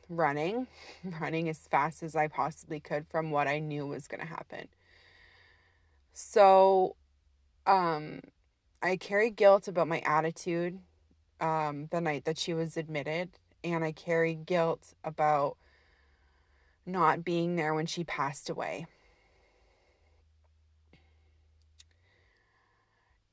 running, 0.08 0.66
running 1.20 1.50
as 1.50 1.58
fast 1.58 2.02
as 2.02 2.16
I 2.16 2.28
possibly 2.28 2.80
could 2.80 3.06
from 3.06 3.30
what 3.30 3.46
I 3.46 3.58
knew 3.58 3.86
was 3.86 4.08
going 4.08 4.22
to 4.22 4.26
happen. 4.26 4.68
So, 6.14 6.96
um, 7.66 8.20
I 8.82 8.96
carry 8.96 9.30
guilt 9.30 9.68
about 9.68 9.88
my 9.88 10.00
attitude 10.00 10.78
um, 11.42 11.88
the 11.90 12.00
night 12.00 12.24
that 12.24 12.38
she 12.38 12.54
was 12.54 12.78
admitted, 12.78 13.30
and 13.62 13.84
I 13.84 13.92
carry 13.92 14.34
guilt 14.34 14.94
about 15.04 15.58
not 16.86 17.22
being 17.22 17.56
there 17.56 17.74
when 17.74 17.86
she 17.86 18.02
passed 18.02 18.48
away. 18.48 18.86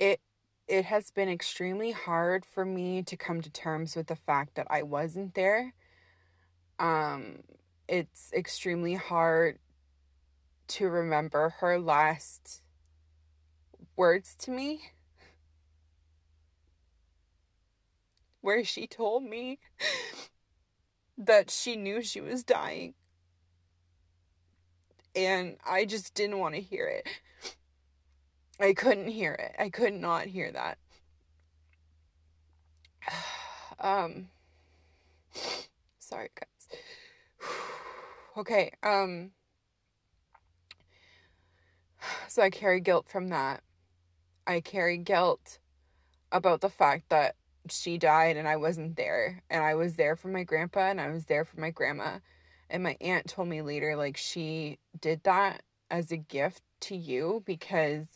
It 0.02 0.20
it 0.68 0.86
has 0.86 1.12
been 1.12 1.30
extremely 1.30 1.92
hard 1.92 2.44
for 2.44 2.66
me 2.66 3.04
to 3.04 3.16
come 3.16 3.42
to 3.42 3.52
terms 3.52 3.96
with 3.96 4.08
the 4.08 4.16
fact 4.16 4.56
that 4.56 4.66
I 4.70 4.82
wasn't 4.84 5.36
there. 5.36 5.74
Um 6.80 7.44
it's 7.88 8.32
extremely 8.34 8.96
hard 8.96 9.60
to 10.70 10.90
remember 10.90 11.50
her 11.60 11.80
last 11.80 12.64
words 13.96 14.36
to 14.36 14.52
me 14.52 14.82
where 18.42 18.64
she 18.64 18.88
told 18.88 19.24
me 19.24 19.60
that 21.18 21.50
she 21.52 21.76
knew 21.76 22.02
she 22.02 22.20
was 22.22 22.44
dying 22.44 22.94
and 25.16 25.58
I 25.70 25.86
just 25.86 26.14
didn't 26.14 26.40
want 26.40 26.56
to 26.56 26.62
hear 26.62 26.88
it. 26.88 27.08
I 28.62 28.74
couldn't 28.74 29.08
hear 29.08 29.34
it. 29.34 29.56
I 29.60 29.70
could 29.70 29.94
not 29.94 30.28
hear 30.28 30.52
that. 30.52 30.78
um 33.80 34.28
sorry 36.00 36.30
guys. 36.36 36.80
okay, 38.38 38.72
um 38.84 39.32
so 42.28 42.42
I 42.42 42.50
carry 42.50 42.80
guilt 42.80 43.08
from 43.10 43.30
that. 43.30 43.62
I 44.48 44.62
carry 44.62 44.98
guilt 44.98 45.60
about 46.32 46.62
the 46.62 46.70
fact 46.70 47.10
that 47.10 47.36
she 47.70 47.98
died 47.98 48.38
and 48.38 48.48
I 48.48 48.56
wasn't 48.58 48.96
there. 48.96 49.44
And 49.50 49.64
I 49.64 49.76
was 49.76 49.96
there 49.96 50.16
for 50.16 50.30
my 50.30 50.44
grandpa 50.44 50.90
and 50.90 51.02
I 51.02 51.10
was 51.10 51.26
there 51.26 51.46
for 51.46 51.60
my 51.60 51.70
grandma. 51.70 52.20
And 52.70 52.84
my 52.84 52.98
aunt 53.02 53.28
told 53.28 53.50
me 53.50 53.62
later, 53.62 53.96
like, 53.96 54.18
she 54.18 54.80
did 55.00 55.24
that 55.24 55.64
as 55.90 56.12
a 56.12 56.18
gift 56.18 56.62
to 56.82 56.96
you 56.96 57.44
because 57.46 58.08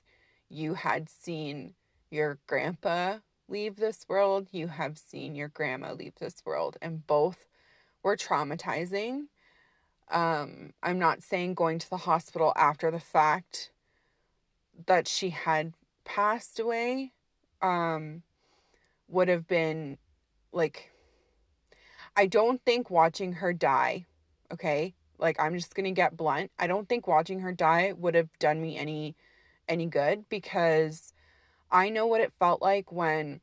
you 0.56 0.76
had 0.76 1.10
seen 1.10 1.74
your 2.10 2.40
grandpa 2.48 3.18
leave 3.48 3.76
this 3.76 4.06
world, 4.08 4.48
you 4.52 4.68
have 4.68 4.98
seen 4.98 5.36
your 5.36 5.48
grandma 5.48 5.94
leave 5.94 6.16
this 6.16 6.42
world, 6.46 6.78
and 6.82 7.06
both 7.06 7.46
were 8.04 8.16
traumatizing. 8.16 9.26
Um, 10.10 10.74
I'm 10.84 11.00
not 11.00 11.24
saying 11.24 11.56
going 11.56 11.80
to 11.80 11.90
the 11.90 11.98
hospital 11.98 12.54
after 12.56 12.92
the 12.92 13.00
fact 13.00 13.72
that 14.86 15.08
she 15.08 15.30
had 15.30 15.74
passed 16.04 16.60
away 16.60 17.14
um, 17.62 18.22
would 19.08 19.28
have 19.28 19.48
been 19.48 19.98
like, 20.52 20.92
I 22.16 22.28
don't 22.28 22.64
think 22.64 22.90
watching 22.90 23.34
her 23.34 23.54
die 23.54 24.06
okay? 24.52 24.94
Like 25.18 25.40
I'm 25.40 25.56
just 25.56 25.76
to 25.76 25.92
get 25.92 26.18
blunt. 26.18 26.52
I 26.60 26.68
don't 26.68 26.88
think 26.90 27.08
watching 27.08 27.40
her 27.42 27.52
die 27.52 27.94
would 27.98 28.16
have 28.16 28.30
done 28.40 28.62
me 28.62 28.78
any 28.78 29.16
any 29.68 29.86
good 29.86 30.28
because 30.30 31.14
I 31.72 31.90
know 31.90 32.08
what 32.08 32.22
it 32.22 32.34
felt 32.40 32.62
like 32.62 32.92
when 32.92 33.42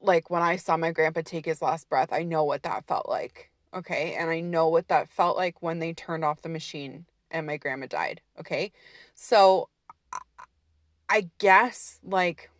like 0.00 0.30
when 0.30 0.42
I 0.42 0.56
saw 0.56 0.76
my 0.76 0.92
grandpa 0.92 1.22
take 1.24 1.46
his 1.46 1.62
last 1.62 1.88
breath. 1.88 2.12
I 2.12 2.22
know 2.22 2.44
what 2.44 2.62
that 2.62 2.86
felt 2.86 3.08
like. 3.08 3.50
Okay? 3.74 4.14
And 4.14 4.30
I 4.30 4.40
know 4.40 4.68
what 4.68 4.88
that 4.88 5.08
felt 5.08 5.36
like 5.36 5.62
when 5.62 5.78
they 5.78 5.92
turned 5.92 6.24
off 6.24 6.42
the 6.42 6.48
machine 6.48 7.06
and 7.30 7.46
my 7.46 7.56
grandma 7.56 7.86
died, 7.86 8.20
okay? 8.38 8.72
So 9.14 9.68
I 11.08 11.30
guess 11.38 11.98
like 12.04 12.50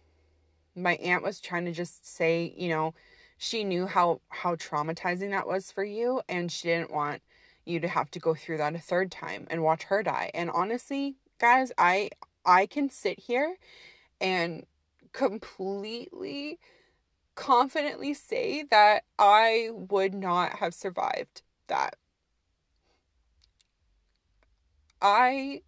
my 0.75 0.95
aunt 0.95 1.23
was 1.23 1.41
trying 1.41 1.67
to 1.67 1.73
just 1.73 2.07
say, 2.07 2.55
you 2.57 2.69
know, 2.69 2.95
she 3.37 3.65
knew 3.65 3.87
how 3.87 4.21
how 4.29 4.55
traumatizing 4.55 5.31
that 5.31 5.47
was 5.47 5.71
for 5.71 5.85
you 5.85 6.23
and 6.29 6.51
she 6.51 6.69
didn't 6.69 6.93
want 6.93 7.23
you 7.65 7.81
to 7.81 7.89
have 7.89 8.11
to 8.11 8.19
go 8.19 8.35
through 8.35 8.59
that 8.59 8.75
a 8.75 8.79
third 8.79 9.11
time 9.11 9.47
and 9.51 9.63
watch 9.63 9.85
her 9.85 10.03
die. 10.03 10.31
And 10.35 10.51
honestly, 10.51 11.17
guys, 11.43 11.73
I 11.77 12.11
I 12.47 12.67
can 12.67 12.89
sit 12.89 13.19
here 13.19 13.57
and 14.21 14.65
completely 15.13 16.61
confidently 17.35 18.15
say 18.15 18.63
that 18.71 19.03
I 19.19 19.71
would 19.73 20.15
not 20.15 20.59
have 20.61 20.73
survived 20.73 21.43
that. 21.67 21.97
I 25.03 25.63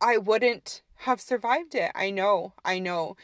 I 0.00 0.16
wouldn't 0.16 0.82
have 1.06 1.20
survived 1.20 1.76
it. 1.76 1.92
I 1.94 2.10
know. 2.10 2.54
I 2.64 2.80
know. 2.80 3.16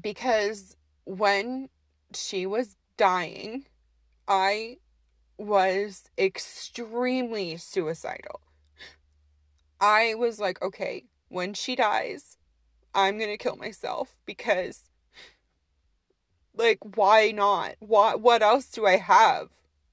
Because 0.00 0.76
when 1.04 1.68
she 2.14 2.46
was 2.46 2.76
dying, 2.96 3.66
I 4.26 4.78
was 5.36 6.04
extremely 6.16 7.58
suicidal. 7.58 8.40
I 9.82 10.14
was 10.14 10.38
like, 10.38 10.62
okay, 10.62 11.06
when 11.28 11.54
she 11.54 11.74
dies, 11.74 12.38
I'm 12.94 13.18
going 13.18 13.30
to 13.30 13.36
kill 13.36 13.56
myself 13.56 14.16
because 14.24 14.84
like 16.54 16.78
why 16.96 17.32
not? 17.32 17.74
What 17.80 18.20
what 18.20 18.42
else 18.42 18.66
do 18.66 18.86
I 18.86 18.98
have? 18.98 19.48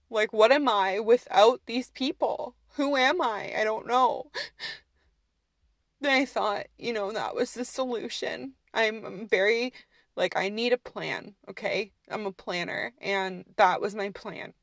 Like 0.10 0.32
what 0.32 0.52
am 0.52 0.70
I 0.70 1.00
without 1.00 1.62
these 1.66 1.90
people? 1.90 2.56
Who 2.76 2.96
am 2.96 3.22
I? 3.22 3.54
I 3.58 3.64
don't 3.64 3.88
know. 3.88 4.32
then 6.02 6.22
I 6.22 6.26
thought, 6.26 6.68
you 6.78 6.94
know, 6.94 7.12
that 7.12 7.34
was 7.34 7.54
the 7.54 7.66
solution. 7.66 8.54
I'm 8.74 9.28
very 9.28 9.74
like, 10.16 10.36
I 10.36 10.50
need 10.50 10.74
a 10.74 10.78
plan, 10.78 11.36
okay? 11.50 11.94
I'm 12.10 12.26
a 12.26 12.32
planner, 12.32 12.94
and 13.02 13.46
that 13.56 13.82
was 13.82 13.96
my 13.96 14.10
plan. 14.10 14.54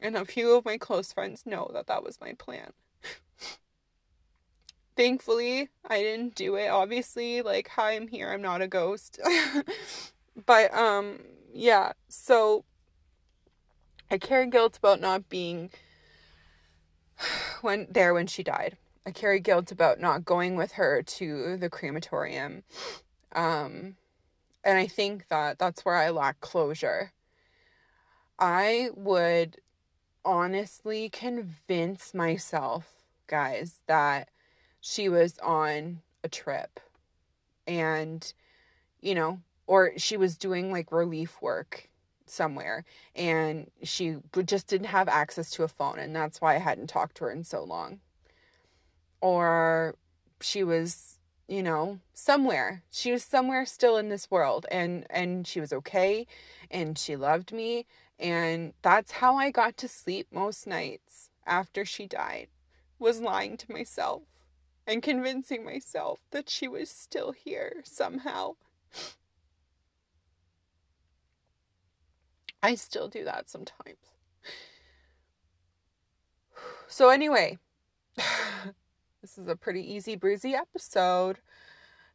And 0.00 0.16
a 0.16 0.24
few 0.24 0.54
of 0.56 0.64
my 0.64 0.78
close 0.78 1.12
friends 1.12 1.44
know 1.44 1.70
that 1.74 1.88
that 1.88 2.04
was 2.04 2.20
my 2.20 2.32
plan. 2.34 2.72
Thankfully, 4.96 5.70
I 5.88 5.98
didn't 5.98 6.34
do 6.34 6.54
it. 6.56 6.68
Obviously, 6.68 7.42
like, 7.42 7.68
hi, 7.68 7.92
I'm 7.92 8.08
here. 8.08 8.30
I'm 8.30 8.42
not 8.42 8.62
a 8.62 8.68
ghost. 8.68 9.20
but, 10.46 10.72
um, 10.72 11.20
yeah. 11.52 11.92
So, 12.08 12.64
I 14.10 14.18
carry 14.18 14.46
guilt 14.46 14.76
about 14.76 15.00
not 15.00 15.28
being 15.28 15.70
when 17.60 17.88
there 17.90 18.14
when 18.14 18.26
she 18.26 18.42
died. 18.42 18.76
I 19.06 19.10
carry 19.10 19.40
guilt 19.40 19.72
about 19.72 20.00
not 20.00 20.24
going 20.24 20.56
with 20.56 20.72
her 20.72 21.02
to 21.02 21.56
the 21.56 21.68
crematorium. 21.68 22.62
Um, 23.32 23.96
and 24.62 24.78
I 24.78 24.86
think 24.86 25.28
that 25.28 25.58
that's 25.58 25.84
where 25.84 25.96
I 25.96 26.10
lack 26.10 26.40
closure. 26.40 27.12
I 28.38 28.90
would 28.94 29.58
honestly 30.24 31.08
convince 31.10 32.14
myself, 32.14 33.04
guys, 33.26 33.80
that 33.86 34.30
she 34.86 35.08
was 35.08 35.38
on 35.38 36.02
a 36.22 36.28
trip 36.28 36.78
and, 37.66 38.34
you 39.00 39.14
know, 39.14 39.40
or 39.66 39.92
she 39.96 40.18
was 40.18 40.36
doing 40.36 40.70
like 40.70 40.92
relief 40.92 41.40
work 41.40 41.88
somewhere 42.26 42.84
and 43.16 43.70
she 43.82 44.16
just 44.44 44.66
didn't 44.66 44.88
have 44.88 45.08
access 45.08 45.50
to 45.52 45.62
a 45.62 45.68
phone 45.68 45.98
and 45.98 46.14
that's 46.14 46.38
why 46.38 46.54
I 46.54 46.58
hadn't 46.58 46.88
talked 46.88 47.16
to 47.16 47.24
her 47.24 47.30
in 47.30 47.44
so 47.44 47.64
long. 47.64 48.00
Or 49.22 49.94
she 50.42 50.62
was 50.62 51.18
you 51.48 51.62
know 51.62 51.98
somewhere 52.14 52.82
she 52.90 53.12
was 53.12 53.22
somewhere 53.22 53.66
still 53.66 53.98
in 53.98 54.08
this 54.08 54.30
world 54.30 54.64
and 54.70 55.06
and 55.10 55.46
she 55.46 55.60
was 55.60 55.74
okay 55.74 56.26
and 56.70 56.98
she 56.98 57.16
loved 57.16 57.52
me 57.52 57.84
and 58.18 58.72
that's 58.80 59.12
how 59.12 59.36
i 59.36 59.50
got 59.50 59.76
to 59.76 59.86
sleep 59.86 60.26
most 60.32 60.66
nights 60.66 61.28
after 61.46 61.84
she 61.84 62.06
died 62.06 62.48
was 62.98 63.20
lying 63.20 63.58
to 63.58 63.70
myself 63.70 64.22
and 64.86 65.02
convincing 65.02 65.64
myself 65.64 66.20
that 66.30 66.48
she 66.48 66.68
was 66.68 66.90
still 66.90 67.32
here 67.32 67.82
somehow 67.84 68.54
i 72.62 72.74
still 72.74 73.08
do 73.08 73.24
that 73.24 73.48
sometimes 73.48 73.98
so 76.88 77.08
anyway 77.08 77.58
This 79.24 79.38
is 79.38 79.48
a 79.48 79.56
pretty 79.56 79.80
easy 79.80 80.16
breezy 80.16 80.54
episode. 80.54 81.38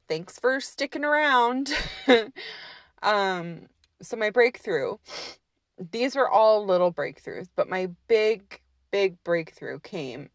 Thanks 0.08 0.38
for 0.38 0.60
sticking 0.60 1.04
around. 1.04 1.74
um, 3.02 3.62
so 4.00 4.16
my 4.16 4.30
breakthrough. 4.30 4.98
These 5.92 6.16
were 6.16 6.30
all 6.30 6.64
little 6.64 6.94
breakthroughs, 6.94 7.48
but 7.56 7.68
my 7.68 7.90
big, 8.08 8.62
big 8.92 9.24
breakthrough 9.24 9.80
came 9.80 10.30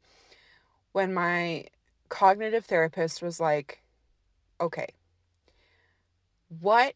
when 0.90 1.14
my 1.14 1.66
cognitive 2.14 2.64
therapist 2.64 3.22
was 3.22 3.40
like, 3.40 3.82
okay, 4.60 4.86
what 6.60 6.94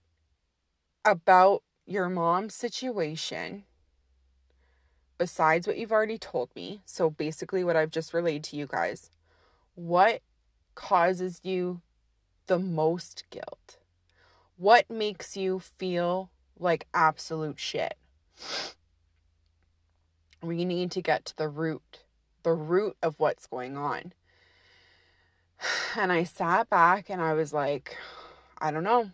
about 1.04 1.64
your 1.86 2.08
mom's 2.08 2.54
situation, 2.54 3.64
besides 5.18 5.66
what 5.66 5.76
you've 5.76 5.90
already 5.90 6.18
told 6.18 6.54
me, 6.54 6.82
so 6.84 7.10
basically 7.10 7.64
what 7.64 7.74
I've 7.74 7.90
just 7.90 8.14
relayed 8.14 8.44
to 8.44 8.56
you 8.56 8.68
guys, 8.68 9.10
what 9.74 10.22
causes 10.76 11.40
you 11.42 11.80
the 12.46 12.60
most 12.60 13.24
guilt? 13.30 13.78
What 14.56 14.88
makes 14.88 15.36
you 15.36 15.58
feel 15.58 16.30
like 16.60 16.86
absolute 16.94 17.58
shit? 17.58 17.94
We 20.40 20.64
need 20.64 20.92
to 20.92 21.02
get 21.02 21.24
to 21.24 21.36
the 21.36 21.48
root, 21.48 22.04
the 22.44 22.52
root 22.52 22.96
of 23.02 23.18
what's 23.18 23.48
going 23.48 23.76
on. 23.76 24.12
And 25.96 26.12
I 26.12 26.24
sat 26.24 26.70
back 26.70 27.10
and 27.10 27.20
I 27.20 27.34
was 27.34 27.52
like, 27.52 27.96
I 28.58 28.70
don't 28.70 28.84
know. 28.84 29.10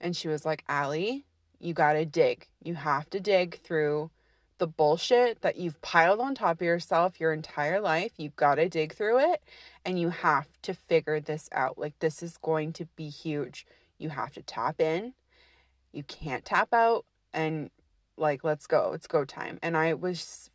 And 0.00 0.16
she 0.16 0.28
was 0.28 0.44
like, 0.44 0.64
Allie, 0.68 1.24
you 1.60 1.74
got 1.74 1.94
to 1.94 2.04
dig. 2.04 2.46
You 2.62 2.74
have 2.74 3.08
to 3.10 3.20
dig 3.20 3.60
through 3.60 4.10
the 4.58 4.66
bullshit 4.66 5.42
that 5.42 5.56
you've 5.56 5.80
piled 5.82 6.20
on 6.20 6.34
top 6.34 6.58
of 6.58 6.62
yourself 6.62 7.20
your 7.20 7.32
entire 7.32 7.80
life. 7.80 8.12
You've 8.16 8.36
got 8.36 8.56
to 8.56 8.68
dig 8.68 8.94
through 8.94 9.18
it 9.18 9.42
and 9.84 9.98
you 9.98 10.10
have 10.10 10.46
to 10.62 10.74
figure 10.74 11.20
this 11.20 11.48
out. 11.52 11.78
Like, 11.78 11.98
this 11.98 12.22
is 12.22 12.36
going 12.38 12.72
to 12.74 12.86
be 12.96 13.08
huge. 13.08 13.66
You 13.98 14.10
have 14.10 14.32
to 14.34 14.42
tap 14.42 14.80
in, 14.80 15.14
you 15.92 16.02
can't 16.02 16.44
tap 16.44 16.72
out, 16.72 17.04
and 17.32 17.70
like, 18.16 18.44
let's 18.44 18.66
go. 18.66 18.92
It's 18.94 19.06
go 19.06 19.24
time. 19.24 19.58
And 19.62 19.76
I 19.76 19.94
was 19.94 20.50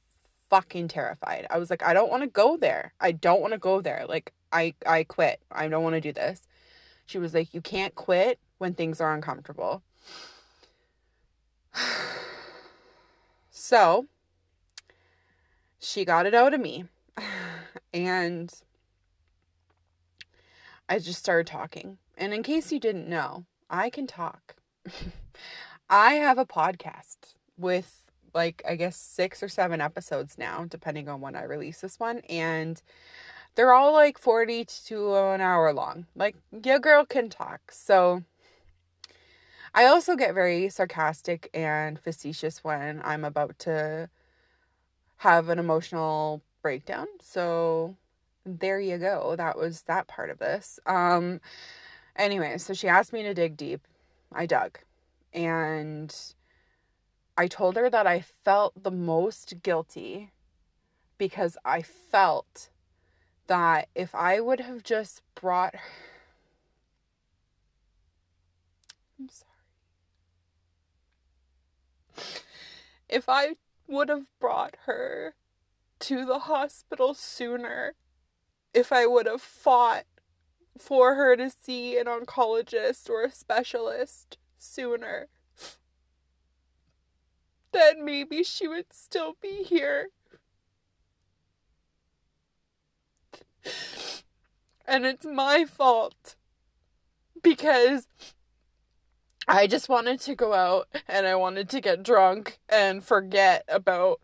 fucking 0.49 0.87
terrified. 0.87 1.45
I 1.49 1.57
was 1.57 1.69
like, 1.69 1.83
I 1.83 1.93
don't 1.93 2.09
want 2.09 2.23
to 2.23 2.29
go 2.29 2.57
there. 2.57 2.93
I 2.99 3.11
don't 3.11 3.41
want 3.41 3.53
to 3.53 3.59
go 3.59 3.81
there. 3.81 4.05
Like, 4.07 4.33
I, 4.51 4.73
I 4.85 5.03
quit. 5.03 5.41
I 5.51 5.67
don't 5.67 5.83
want 5.83 5.95
to 5.95 6.01
do 6.01 6.13
this. 6.13 6.47
She 7.05 7.17
was 7.17 7.33
like, 7.33 7.53
You 7.53 7.61
can't 7.61 7.95
quit 7.95 8.39
when 8.57 8.73
things 8.73 9.01
are 9.01 9.13
uncomfortable. 9.13 9.83
So 13.51 14.07
she 15.79 16.05
got 16.05 16.25
it 16.25 16.33
out 16.33 16.53
of 16.53 16.61
me. 16.61 16.85
And 17.93 18.51
I 20.87 20.97
just 20.99 21.19
started 21.19 21.45
talking. 21.45 21.97
And 22.17 22.33
in 22.33 22.41
case 22.41 22.71
you 22.71 22.79
didn't 22.79 23.07
know, 23.07 23.45
I 23.69 23.89
can 23.89 24.07
talk. 24.07 24.55
I 25.89 26.13
have 26.13 26.37
a 26.37 26.45
podcast 26.45 27.35
with 27.57 28.07
like 28.33 28.61
I 28.67 28.75
guess 28.75 28.95
6 28.95 29.43
or 29.43 29.49
7 29.49 29.81
episodes 29.81 30.37
now 30.37 30.65
depending 30.67 31.09
on 31.09 31.19
when 31.21 31.35
I 31.35 31.43
release 31.43 31.81
this 31.81 31.99
one 31.99 32.19
and 32.29 32.81
they're 33.55 33.73
all 33.73 33.93
like 33.93 34.17
40 34.17 34.65
to 34.85 35.15
an 35.15 35.41
hour 35.41 35.73
long. 35.73 36.05
Like 36.15 36.35
your 36.63 36.79
girl 36.79 37.05
can 37.05 37.29
talk. 37.29 37.71
So 37.71 38.23
I 39.73 39.85
also 39.85 40.15
get 40.15 40.33
very 40.33 40.69
sarcastic 40.69 41.49
and 41.53 41.99
facetious 41.99 42.63
when 42.63 43.01
I'm 43.03 43.23
about 43.23 43.59
to 43.59 44.09
have 45.17 45.49
an 45.49 45.59
emotional 45.59 46.41
breakdown. 46.61 47.07
So 47.21 47.95
there 48.45 48.79
you 48.79 48.97
go. 48.97 49.35
That 49.35 49.57
was 49.57 49.83
that 49.83 50.07
part 50.07 50.29
of 50.29 50.39
this. 50.39 50.79
Um 50.85 51.41
anyway, 52.15 52.57
so 52.57 52.73
she 52.73 52.87
asked 52.87 53.13
me 53.13 53.23
to 53.23 53.33
dig 53.33 53.57
deep. 53.57 53.81
I 54.31 54.45
dug. 54.45 54.79
And 55.33 56.15
I 57.37 57.47
told 57.47 57.75
her 57.75 57.89
that 57.89 58.07
I 58.07 58.21
felt 58.21 58.83
the 58.83 58.91
most 58.91 59.61
guilty 59.63 60.31
because 61.17 61.57
I 61.63 61.81
felt 61.81 62.69
that 63.49 63.89
if 63.95 64.13
I 64.15 64.39
would 64.39 64.61
have 64.61 64.83
just 64.83 65.21
brought 65.35 65.73
I'm 69.19 69.27
sorry. 69.27 69.49
if 73.09 73.27
I 73.27 73.55
would 73.87 74.07
have 74.07 74.27
brought 74.39 74.77
her 74.85 75.33
to 75.99 76.25
the 76.25 76.39
hospital 76.39 77.13
sooner, 77.13 77.95
if 78.73 78.93
I 78.93 79.05
would 79.05 79.25
have 79.25 79.41
fought 79.41 80.05
for 80.77 81.15
her 81.15 81.35
to 81.35 81.49
see 81.49 81.97
an 81.97 82.05
oncologist 82.05 83.09
or 83.09 83.23
a 83.23 83.31
specialist 83.31 84.37
sooner, 84.57 85.27
then 87.73 88.05
maybe 88.05 88.43
she 88.43 88.67
would 88.67 88.93
still 88.93 89.35
be 89.41 89.63
here. 89.63 90.09
And 94.85 95.05
it's 95.05 95.25
my 95.25 95.65
fault 95.65 96.35
because 97.43 98.07
I 99.47 99.67
just 99.67 99.89
wanted 99.89 100.19
to 100.21 100.35
go 100.35 100.53
out 100.53 100.87
and 101.07 101.27
I 101.27 101.35
wanted 101.35 101.69
to 101.69 101.81
get 101.81 102.03
drunk 102.03 102.59
and 102.67 103.03
forget 103.03 103.63
about, 103.67 104.19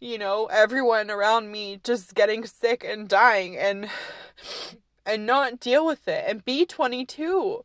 you 0.00 0.18
know, 0.18 0.46
everyone 0.46 1.10
around 1.10 1.50
me 1.50 1.80
just 1.82 2.14
getting 2.14 2.46
sick 2.46 2.84
and 2.84 3.08
dying 3.08 3.56
and 3.56 3.88
and 5.06 5.26
not 5.26 5.60
deal 5.60 5.84
with 5.84 6.08
it 6.08 6.24
and 6.26 6.44
be 6.44 6.64
22 6.64 7.64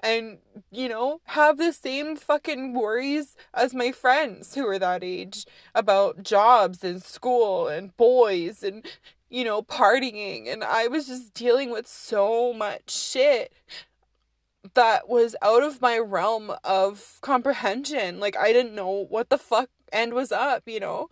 and 0.00 0.38
you 0.70 0.88
know 0.88 1.20
have 1.24 1.56
the 1.56 1.72
same 1.72 2.14
fucking 2.14 2.74
worries 2.74 3.36
as 3.54 3.72
my 3.72 3.90
friends 3.90 4.54
who 4.54 4.66
are 4.66 4.78
that 4.78 5.02
age 5.02 5.46
about 5.74 6.22
jobs 6.22 6.84
and 6.84 7.02
school 7.02 7.68
and 7.68 7.96
boys 7.96 8.62
and 8.62 8.84
you 9.28 9.44
know 9.44 9.62
partying 9.62 10.52
and 10.52 10.62
I 10.62 10.86
was 10.86 11.06
just 11.06 11.34
dealing 11.34 11.70
with 11.70 11.86
so 11.86 12.52
much 12.52 12.90
shit 12.90 13.52
that 14.74 15.08
was 15.08 15.36
out 15.42 15.62
of 15.62 15.82
my 15.82 15.98
realm 15.98 16.52
of 16.64 17.18
comprehension. 17.20 18.18
Like 18.18 18.36
I 18.36 18.52
didn't 18.52 18.74
know 18.74 19.06
what 19.08 19.28
the 19.28 19.38
fuck 19.38 19.68
end 19.92 20.14
was 20.14 20.32
up, 20.32 20.62
you 20.66 20.80
know. 20.80 21.10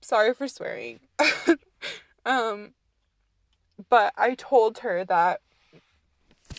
Sorry 0.00 0.32
for 0.32 0.48
swearing. 0.48 1.00
um 2.26 2.74
but 3.90 4.12
I 4.16 4.34
told 4.34 4.78
her 4.78 5.04
that 5.04 5.40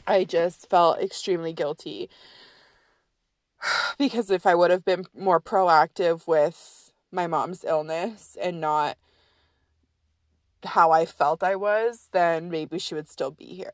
I 0.06 0.26
just 0.26 0.70
felt 0.70 1.00
extremely 1.00 1.54
guilty 1.54 2.10
because 3.98 4.30
if 4.30 4.46
I 4.46 4.56
would 4.56 4.72
have 4.72 4.84
been 4.84 5.06
more 5.18 5.40
proactive 5.40 6.28
with 6.28 6.92
my 7.12 7.28
mom's 7.28 7.64
illness 7.64 8.36
and 8.42 8.60
not 8.60 8.98
how 10.66 10.92
I 10.92 11.06
felt 11.06 11.44
I 11.44 11.56
was, 11.56 12.10
then 12.12 12.50
maybe 12.50 12.80
she 12.80 12.96
would 12.96 13.10
still 13.10 13.32
be 13.32 13.46
here. 13.46 13.74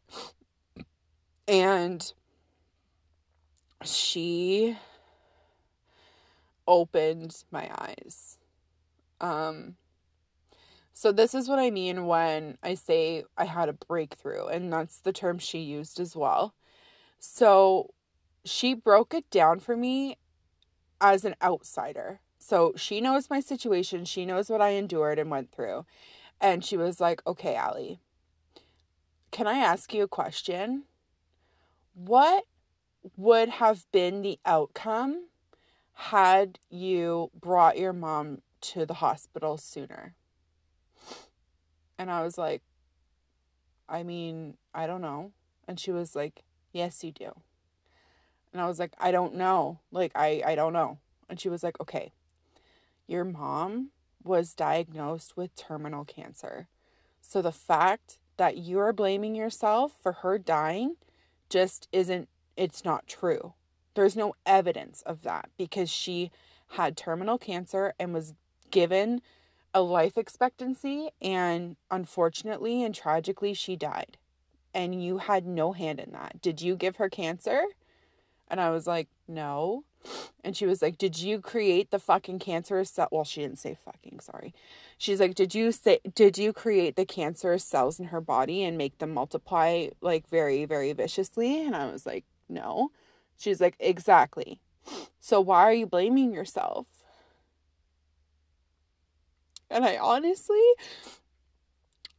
And 1.48 2.12
she 3.84 4.78
opened 6.68 7.44
my 7.52 7.70
eyes. 7.78 8.38
Um, 9.20 9.76
so, 10.94 11.12
this 11.12 11.34
is 11.34 11.48
what 11.48 11.60
I 11.60 11.72
mean 11.72 12.06
when 12.06 12.58
I 12.62 12.76
say 12.76 13.24
I 13.38 13.46
had 13.46 13.70
a 13.70 13.74
breakthrough, 13.74 14.48
and 14.48 14.72
that's 14.72 15.00
the 15.00 15.14
term 15.14 15.40
she 15.40 15.60
used 15.60 16.00
as 16.00 16.16
well. 16.16 16.54
So, 17.20 17.94
she 18.46 18.74
broke 18.74 19.14
it 19.14 19.30
down 19.30 19.60
for 19.60 19.76
me 19.76 20.18
as 21.00 21.26
an 21.26 21.36
outsider. 21.42 22.20
So, 22.40 22.74
she 22.76 23.02
knows 23.02 23.30
my 23.30 23.40
situation, 23.40 24.06
she 24.06 24.26
knows 24.26 24.50
what 24.50 24.62
I 24.62 24.70
endured 24.70 25.20
and 25.20 25.30
went 25.32 25.52
through. 25.52 25.86
And 26.42 26.66
she 26.66 26.76
was 26.76 27.00
like, 27.00 27.22
Okay, 27.28 27.56
Allie, 27.56 28.02
can 29.30 29.48
I 29.48 29.60
ask 29.60 29.94
you 29.94 30.04
a 30.04 30.08
question? 30.08 30.84
What 31.94 32.46
would 33.16 33.50
have 33.50 33.86
been 33.92 34.22
the 34.22 34.40
outcome 34.46 35.28
had 35.94 36.60
you 36.70 37.30
brought 37.40 37.78
your 37.78 37.94
mom 37.94 38.42
to 38.62 38.86
the 38.86 38.96
hospital 38.96 39.58
sooner? 39.58 40.16
And 41.98 42.10
I 42.10 42.24
was 42.24 42.38
like, 42.38 42.64
I 43.88 44.02
mean, 44.02 44.58
I 44.74 44.88
don't 44.88 45.02
know. 45.02 45.34
And 45.68 45.80
she 45.80 45.92
was 45.92 46.16
like, 46.16 46.44
Yes, 46.74 47.04
you 47.04 47.12
do. 47.12 47.32
And 48.52 48.62
I 48.62 48.68
was 48.68 48.80
like, 48.80 48.94
I 48.98 49.12
don't 49.12 49.36
know. 49.36 49.80
Like, 49.92 50.12
I, 50.16 50.42
I 50.46 50.56
don't 50.56 50.74
know. 50.74 50.98
And 51.30 51.40
she 51.40 51.50
was 51.50 51.62
like, 51.62 51.80
Okay, 51.80 52.12
your 53.06 53.24
mom 53.24 53.92
was 54.24 54.54
diagnosed 54.54 55.36
with 55.36 55.56
terminal 55.56 56.06
cancer. 56.06 56.68
So 57.22 57.42
the 57.42 57.52
fact 57.52 58.20
that 58.38 58.58
you 58.58 58.80
are 58.80 58.94
blaming 58.94 59.36
yourself 59.36 59.94
for 60.02 60.14
her 60.14 60.38
dying 60.38 60.96
just 61.50 61.88
isn't 61.92 62.30
it's 62.58 62.84
not 62.84 63.08
true. 63.08 63.54
There's 63.94 64.16
no 64.16 64.36
evidence 64.46 65.02
of 65.04 65.24
that 65.24 65.50
because 65.58 65.90
she 65.90 66.32
had 66.70 66.96
terminal 66.96 67.38
cancer 67.38 67.94
and 68.00 68.14
was 68.14 68.34
given 68.70 69.22
a 69.74 69.82
life 69.82 70.18
expectancy 70.18 71.10
and 71.22 71.76
unfortunately 71.90 72.84
and 72.84 72.94
tragically 72.96 73.54
she 73.54 73.76
died. 73.76 74.18
And 74.74 75.04
you 75.04 75.18
had 75.20 75.46
no 75.46 75.74
hand 75.74 76.00
in 76.00 76.12
that. 76.12 76.42
Did 76.42 76.62
you 76.62 76.76
give 76.76 76.96
her 76.98 77.10
cancer? 77.10 77.64
And 78.48 78.60
I 78.60 78.70
was 78.70 78.88
like, 78.88 79.10
"No." 79.28 79.84
And 80.44 80.56
she 80.58 80.66
was 80.66 80.82
like, 80.82 80.98
Did 80.98 81.20
you 81.20 81.40
create 81.40 81.92
the 81.92 82.00
fucking 82.00 82.40
cancerous 82.40 82.90
cell? 82.90 83.08
Well, 83.12 83.24
she 83.24 83.42
didn't 83.42 83.60
say 83.60 83.78
fucking, 83.86 84.20
sorry. 84.20 84.54
She's 84.98 85.20
like, 85.20 85.36
Did 85.36 85.54
you 85.54 85.72
say, 85.72 86.00
did 86.16 86.38
you 86.38 86.54
create 86.54 86.96
the 86.96 87.06
cancerous 87.06 87.64
cells 87.64 88.00
in 88.00 88.08
her 88.08 88.22
body 88.22 88.64
and 88.64 88.78
make 88.78 88.98
them 88.98 89.14
multiply 89.14 89.88
like 90.02 90.28
very, 90.30 90.66
very 90.66 90.94
viciously? 90.94 91.66
And 91.66 91.76
I 91.76 91.92
was 91.92 92.06
like, 92.06 92.26
No. 92.50 92.92
She's 93.38 93.62
like, 93.62 93.76
Exactly. 93.80 94.60
So 95.20 95.40
why 95.40 95.62
are 95.64 95.74
you 95.74 95.86
blaming 95.86 96.34
yourself? 96.34 96.88
And 99.70 99.86
I 99.86 99.98
honestly, 99.98 100.62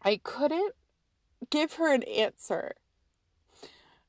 I 0.03 0.21
couldn't 0.23 0.75
give 1.51 1.75
her 1.75 1.93
an 1.93 2.03
answer 2.05 2.75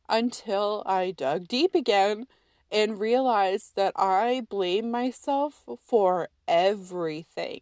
until 0.08 0.84
I 0.86 1.12
dug 1.12 1.48
deep 1.48 1.76
again 1.76 2.28
and 2.74 3.00
realized 3.00 3.76
that 3.76 3.94
I 3.96 4.48
blame 4.50 4.90
myself 4.90 5.64
for 5.86 6.30
everything. 6.48 7.62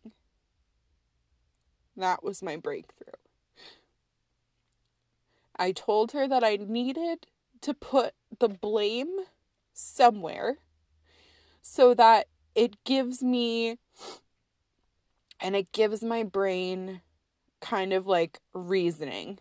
That 1.97 2.23
was 2.23 2.41
my 2.41 2.55
breakthrough. 2.55 3.11
I 5.57 5.73
told 5.73 6.13
her 6.13 6.27
that 6.29 6.45
I 6.45 6.55
needed 6.55 7.27
to 7.59 7.73
put 7.73 8.13
the 8.39 8.47
blame 8.47 9.25
somewhere 9.73 10.57
so 11.61 11.93
that 11.93 12.27
it 12.55 12.81
gives 12.85 13.21
me 13.21 13.77
and 15.41 15.55
it 15.55 15.71
gives 15.73 16.01
my 16.01 16.23
brain 16.23 17.01
kind 17.59 17.91
of 17.91 18.07
like 18.07 18.39
reasoning. 18.53 19.39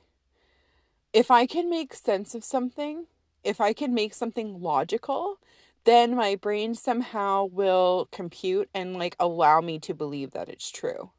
If 1.13 1.31
I 1.31 1.47
can 1.47 1.71
make 1.71 1.95
sense 1.95 2.35
of 2.35 2.45
something, 2.45 3.07
if 3.45 3.61
I 3.61 3.73
can 3.73 3.95
make 3.95 4.15
something 4.15 4.61
logical, 4.61 5.39
then 5.85 6.15
my 6.15 6.37
brain 6.37 6.75
somehow 6.75 7.47
will 7.47 8.09
compute 8.13 8.69
and 8.75 8.97
like 8.97 9.17
allow 9.19 9.61
me 9.61 9.79
to 9.81 9.95
believe 9.95 10.33
that 10.33 10.49
it's 10.49 10.71
true. 10.71 11.11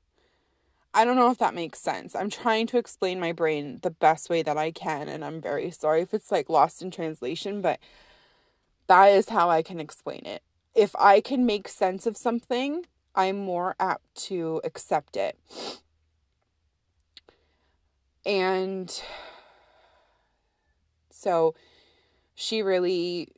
I 0.93 1.05
don't 1.05 1.15
know 1.15 1.31
if 1.31 1.37
that 1.37 1.55
makes 1.55 1.79
sense. 1.79 2.15
I'm 2.15 2.29
trying 2.29 2.67
to 2.67 2.77
explain 2.77 3.19
my 3.19 3.31
brain 3.31 3.79
the 3.81 3.91
best 3.91 4.29
way 4.29 4.43
that 4.43 4.57
I 4.57 4.71
can, 4.71 5.07
and 5.07 5.23
I'm 5.23 5.39
very 5.39 5.71
sorry 5.71 6.01
if 6.01 6.13
it's 6.13 6.31
like 6.31 6.49
lost 6.49 6.81
in 6.81 6.91
translation, 6.91 7.61
but 7.61 7.79
that 8.87 9.05
is 9.07 9.29
how 9.29 9.49
I 9.49 9.61
can 9.61 9.79
explain 9.79 10.25
it. 10.25 10.43
If 10.75 10.93
I 10.97 11.21
can 11.21 11.45
make 11.45 11.69
sense 11.69 12.05
of 12.05 12.17
something, 12.17 12.85
I'm 13.15 13.37
more 13.37 13.75
apt 13.79 14.15
to 14.27 14.59
accept 14.65 15.15
it. 15.15 15.37
And 18.25 19.01
so 21.09 21.55
she 22.35 22.61
really 22.61 23.29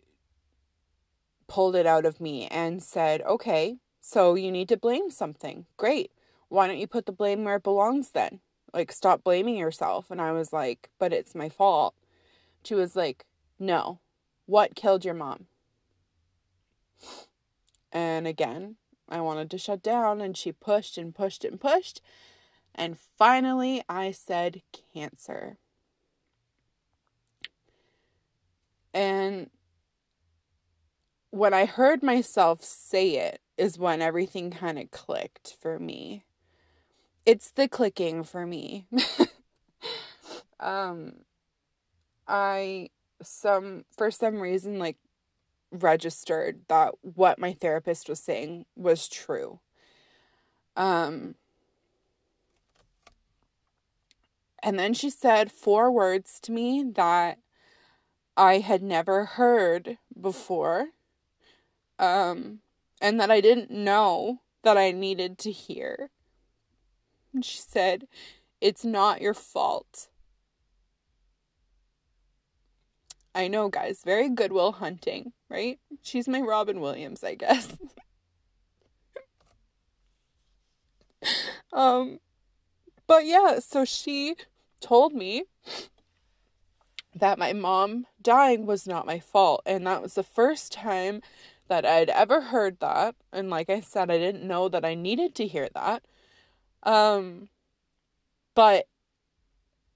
pulled 1.53 1.75
it 1.75 1.85
out 1.85 2.03
of 2.03 2.19
me 2.19 2.47
and 2.47 2.81
said, 2.81 3.21
okay, 3.21 3.77
so 3.99 4.33
you 4.33 4.51
need 4.51 4.67
to 4.67 4.75
blame 4.75 5.11
something. 5.11 5.67
Great. 5.77 6.11
Why 6.49 6.65
don't 6.65 6.79
you 6.79 6.87
put 6.87 7.05
the 7.05 7.11
blame 7.11 7.43
where 7.43 7.57
it 7.57 7.63
belongs 7.63 8.09
then? 8.09 8.39
Like, 8.73 8.91
stop 8.91 9.23
blaming 9.23 9.55
yourself. 9.55 10.09
And 10.09 10.19
I 10.19 10.31
was 10.31 10.51
like, 10.51 10.89
but 10.97 11.13
it's 11.13 11.35
my 11.35 11.49
fault. 11.49 11.93
She 12.63 12.73
was 12.73 12.95
like, 12.95 13.27
no. 13.59 13.99
What 14.47 14.75
killed 14.75 15.05
your 15.05 15.13
mom? 15.13 15.45
And 17.91 18.25
again, 18.25 18.77
I 19.07 19.21
wanted 19.21 19.51
to 19.51 19.59
shut 19.59 19.83
down, 19.83 20.21
and 20.21 20.35
she 20.35 20.51
pushed 20.51 20.97
and 20.97 21.13
pushed 21.13 21.45
and 21.45 21.61
pushed. 21.61 22.01
And 22.73 22.97
finally, 22.97 23.83
I 23.87 24.09
said 24.09 24.63
cancer. 24.91 25.57
And 28.91 29.51
when 31.34 31.51
I 31.51 31.65
heard 31.65 32.03
myself 32.03 32.63
say 32.63 33.15
it 33.15 33.41
is 33.57 33.79
when 33.79 34.03
everything 34.03 34.51
kind 34.51 34.77
of 34.77 34.91
clicked 34.91 35.55
for 35.59 35.79
me. 35.79 36.25
It's 37.25 37.49
the 37.49 37.67
clicking 37.67 38.23
for 38.23 38.45
me. 38.45 38.86
um 40.59 41.13
I 42.27 42.89
some 43.23 43.84
for 43.97 44.11
some 44.11 44.41
reason 44.41 44.77
like 44.77 44.97
registered 45.71 46.59
that 46.67 46.93
what 47.01 47.39
my 47.39 47.53
therapist 47.53 48.07
was 48.09 48.19
saying 48.19 48.67
was 48.75 49.07
true. 49.07 49.59
Um 50.77 51.34
and 54.61 54.77
then 54.77 54.93
she 54.93 55.09
said 55.09 55.51
four 55.51 55.89
words 55.89 56.39
to 56.41 56.51
me 56.51 56.86
that 56.93 57.39
I 58.38 58.59
had 58.59 58.84
never 58.84 59.25
heard 59.25 59.97
before 60.21 60.89
um, 61.99 62.59
and 63.01 63.19
that 63.19 63.31
I 63.31 63.41
didn't 63.41 63.71
know 63.71 64.41
that 64.63 64.77
I 64.77 64.91
needed 64.91 65.37
to 65.39 65.51
hear. 65.51 66.09
And 67.33 67.43
she 67.43 67.57
said, 67.57 68.07
It's 68.61 68.85
not 68.85 69.21
your 69.21 69.33
fault. 69.33 70.07
I 73.35 73.47
know, 73.47 73.67
guys, 73.67 74.01
very 74.05 74.29
Goodwill 74.29 74.73
Hunting, 74.73 75.33
right? 75.49 75.79
She's 76.03 76.27
my 76.27 76.39
Robin 76.39 76.79
Williams, 76.79 77.23
I 77.23 77.33
guess. 77.33 77.75
um, 81.73 82.19
but 83.07 83.25
yeah, 83.25 83.57
so 83.59 83.85
she 83.85 84.35
told 84.79 85.13
me 85.13 85.45
that 87.15 87.39
my 87.39 87.53
mom 87.53 88.05
dying 88.21 88.65
was 88.65 88.87
not 88.87 89.05
my 89.05 89.19
fault. 89.19 89.61
And 89.65 89.85
that 89.87 90.01
was 90.01 90.15
the 90.15 90.23
first 90.23 90.71
time 90.71 91.21
that 91.68 91.86
I'd 91.86 92.09
ever 92.09 92.41
heard 92.41 92.80
that. 92.80 93.16
And 93.32 93.49
like 93.49 93.70
I 93.70 93.80
said, 93.80 94.11
I 94.11 94.18
didn't 94.18 94.47
know 94.47 94.70
that 94.70 94.86
I 94.86 94.95
needed 94.95 95.36
to 95.36 95.47
hear 95.47 95.70
that. 95.74 96.03
Um, 96.84 97.49
but 98.55 98.88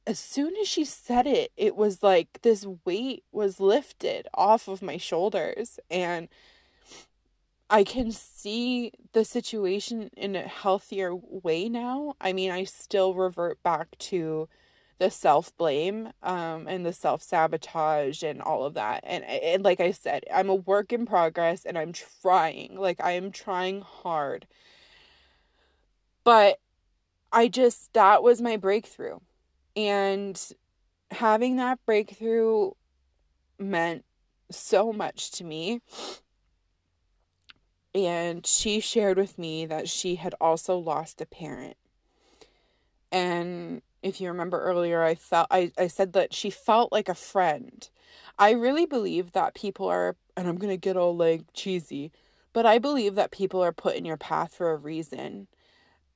as 0.05 0.19
soon 0.19 0.55
as 0.57 0.67
she 0.67 0.85
said 0.85 1.27
it, 1.27 1.51
it 1.57 1.75
was 1.75 2.01
like 2.01 2.39
this 2.41 2.65
weight 2.85 3.23
was 3.31 3.59
lifted 3.59 4.27
off 4.33 4.67
of 4.67 4.81
my 4.81 4.97
shoulders. 4.97 5.79
And 5.91 6.29
I 7.69 7.83
can 7.83 8.11
see 8.11 8.93
the 9.11 9.25
situation 9.25 10.09
in 10.15 10.35
a 10.35 10.43
healthier 10.43 11.13
way 11.13 11.67
now. 11.67 12.15
I 12.21 12.31
mean, 12.31 12.51
I 12.51 12.63
still 12.63 13.13
revert 13.13 13.61
back 13.61 13.97
to 13.99 14.47
the 14.99 15.11
self 15.11 15.55
blame 15.57 16.11
um, 16.23 16.67
and 16.67 16.85
the 16.85 16.93
self 16.93 17.21
sabotage 17.21 18.23
and 18.23 18.41
all 18.41 18.65
of 18.65 18.73
that. 18.75 19.03
And, 19.05 19.23
and 19.23 19.63
like 19.63 19.79
I 19.79 19.91
said, 19.91 20.23
I'm 20.33 20.49
a 20.49 20.55
work 20.55 20.91
in 20.91 21.05
progress 21.05 21.65
and 21.65 21.77
I'm 21.77 21.93
trying. 21.93 22.75
Like, 22.77 22.99
I 23.01 23.11
am 23.11 23.31
trying 23.31 23.81
hard. 23.81 24.47
But 26.23 26.59
I 27.31 27.47
just, 27.47 27.93
that 27.93 28.23
was 28.23 28.41
my 28.41 28.57
breakthrough. 28.57 29.19
And 29.75 30.41
having 31.11 31.57
that 31.57 31.79
breakthrough 31.85 32.71
meant 33.59 34.03
so 34.49 34.91
much 34.91 35.31
to 35.31 35.43
me. 35.43 35.81
And 37.93 38.45
she 38.45 38.79
shared 38.79 39.17
with 39.17 39.37
me 39.37 39.65
that 39.65 39.89
she 39.89 40.15
had 40.15 40.35
also 40.41 40.77
lost 40.77 41.21
a 41.21 41.25
parent. 41.25 41.77
And 43.11 43.81
if 44.07 44.21
you 44.21 44.29
remember 44.29 44.61
earlier, 44.61 45.03
I 45.03 45.15
felt 45.15 45.47
I, 45.51 45.71
I 45.77 45.87
said 45.87 46.13
that 46.13 46.33
she 46.33 46.49
felt 46.49 46.91
like 46.91 47.09
a 47.09 47.15
friend. 47.15 47.87
I 48.39 48.51
really 48.51 48.85
believe 48.85 49.33
that 49.33 49.55
people 49.55 49.87
are 49.87 50.15
and 50.35 50.47
I'm 50.47 50.57
gonna 50.57 50.77
get 50.77 50.97
all 50.97 51.15
like 51.15 51.41
cheesy, 51.53 52.11
but 52.53 52.65
I 52.65 52.77
believe 52.79 53.15
that 53.15 53.31
people 53.31 53.63
are 53.63 53.71
put 53.71 53.95
in 53.95 54.05
your 54.05 54.17
path 54.17 54.53
for 54.53 54.71
a 54.71 54.77
reason. 54.77 55.47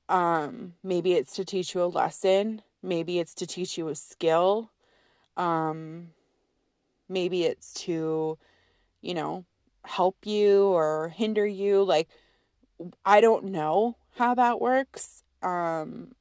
Um, 0.08 0.74
maybe 0.82 1.14
it's 1.14 1.34
to 1.34 1.44
teach 1.44 1.74
you 1.74 1.82
a 1.82 1.86
lesson, 1.86 2.62
maybe 2.82 3.18
it's 3.18 3.34
to 3.36 3.46
teach 3.46 3.78
you 3.78 3.88
a 3.88 3.94
skill. 3.94 4.70
Um, 5.36 6.08
maybe 7.08 7.44
it's 7.44 7.72
to, 7.84 8.38
you 9.00 9.14
know, 9.14 9.44
help 9.84 10.26
you 10.26 10.64
or 10.64 11.08
hinder 11.08 11.46
you. 11.46 11.82
Like 11.82 12.08
I 13.04 13.20
don't 13.20 13.46
know 13.46 13.96
how 14.16 14.34
that 14.34 14.60
works. 14.60 15.22
Um, 15.42 16.12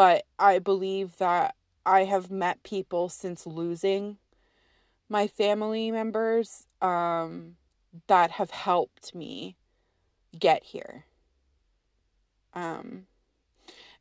but 0.00 0.24
I 0.38 0.60
believe 0.60 1.18
that 1.18 1.54
I 1.84 2.04
have 2.04 2.30
met 2.30 2.62
people 2.62 3.10
since 3.10 3.46
losing 3.46 4.16
my 5.10 5.26
family 5.26 5.90
members 5.90 6.66
um, 6.80 7.56
that 8.06 8.30
have 8.30 8.50
helped 8.50 9.14
me 9.14 9.56
get 10.38 10.64
here. 10.64 11.04
Um, 12.54 13.08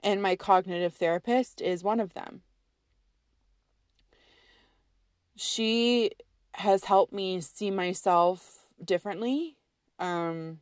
and 0.01 0.21
my 0.21 0.37
cognitive 0.37 0.93
therapist 0.93 1.59
is 1.59 1.83
one 1.83 1.99
of 1.99 2.13
them. 2.13 2.43
She 5.35 6.11
has 6.53 6.85
helped 6.85 7.11
me 7.11 7.41
see 7.41 7.71
myself 7.71 8.67
differently. 8.81 9.57
Um, 9.99 10.61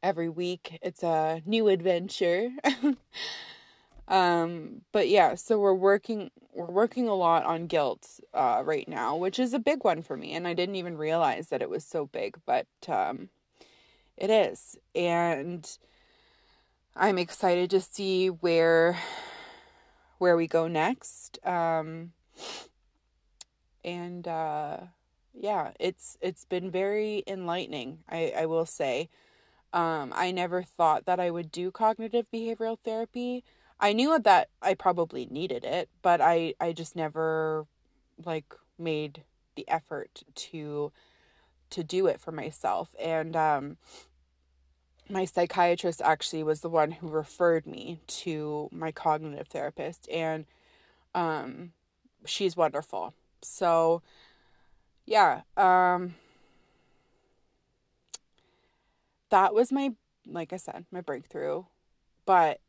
every 0.00 0.28
week, 0.28 0.78
it's 0.80 1.02
a 1.02 1.42
new 1.44 1.66
adventure. 1.66 2.50
um, 4.08 4.82
but 4.92 5.08
yeah, 5.08 5.34
so 5.34 5.58
we're 5.58 5.74
working 5.74 6.30
we're 6.54 6.66
working 6.66 7.08
a 7.08 7.14
lot 7.14 7.44
on 7.44 7.66
guilt 7.66 8.20
uh, 8.32 8.62
right 8.64 8.88
now, 8.88 9.16
which 9.16 9.38
is 9.38 9.52
a 9.52 9.58
big 9.58 9.84
one 9.84 10.02
for 10.02 10.16
me, 10.16 10.32
and 10.32 10.46
I 10.46 10.54
didn't 10.54 10.76
even 10.76 10.96
realize 10.96 11.48
that 11.48 11.62
it 11.62 11.68
was 11.68 11.84
so 11.84 12.06
big, 12.06 12.36
but 12.46 12.66
um, 12.88 13.28
it 14.16 14.30
is, 14.30 14.78
and 14.94 15.68
I'm 16.94 17.18
excited 17.18 17.70
to 17.70 17.80
see 17.80 18.28
where 18.28 18.98
where 20.18 20.36
we 20.36 20.46
go 20.46 20.68
next. 20.68 21.44
Um, 21.44 22.12
and 23.84 24.26
uh, 24.26 24.78
yeah, 25.34 25.72
it's 25.80 26.16
it's 26.20 26.44
been 26.44 26.70
very 26.70 27.22
enlightening. 27.26 27.98
I 28.08 28.32
I 28.38 28.46
will 28.46 28.66
say. 28.66 29.08
Um, 29.72 30.12
I 30.14 30.30
never 30.30 30.62
thought 30.62 31.04
that 31.04 31.20
I 31.20 31.30
would 31.30 31.52
do 31.52 31.70
cognitive 31.70 32.26
behavioral 32.32 32.78
therapy. 32.82 33.44
I 33.78 33.92
knew 33.92 34.18
that 34.18 34.48
I 34.62 34.74
probably 34.74 35.26
needed 35.30 35.64
it, 35.64 35.88
but 36.02 36.20
I 36.20 36.54
I 36.60 36.72
just 36.72 36.96
never 36.96 37.66
like 38.24 38.54
made 38.78 39.22
the 39.56 39.68
effort 39.68 40.22
to 40.34 40.92
to 41.70 41.84
do 41.84 42.06
it 42.06 42.20
for 42.20 42.32
myself. 42.32 42.94
And 42.98 43.36
um 43.36 43.76
my 45.08 45.24
psychiatrist 45.24 46.02
actually 46.02 46.42
was 46.42 46.60
the 46.60 46.68
one 46.68 46.90
who 46.90 47.08
referred 47.08 47.66
me 47.66 48.00
to 48.08 48.68
my 48.72 48.90
cognitive 48.92 49.48
therapist 49.48 50.08
and 50.10 50.46
um 51.14 51.72
she's 52.24 52.56
wonderful. 52.56 53.14
So 53.42 54.02
yeah, 55.04 55.42
um 55.56 56.14
that 59.30 59.54
was 59.54 59.70
my 59.72 59.92
like 60.26 60.52
I 60.52 60.56
said, 60.56 60.86
my 60.90 61.00
breakthrough. 61.02 61.64
But 62.24 62.60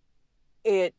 it 0.67 0.93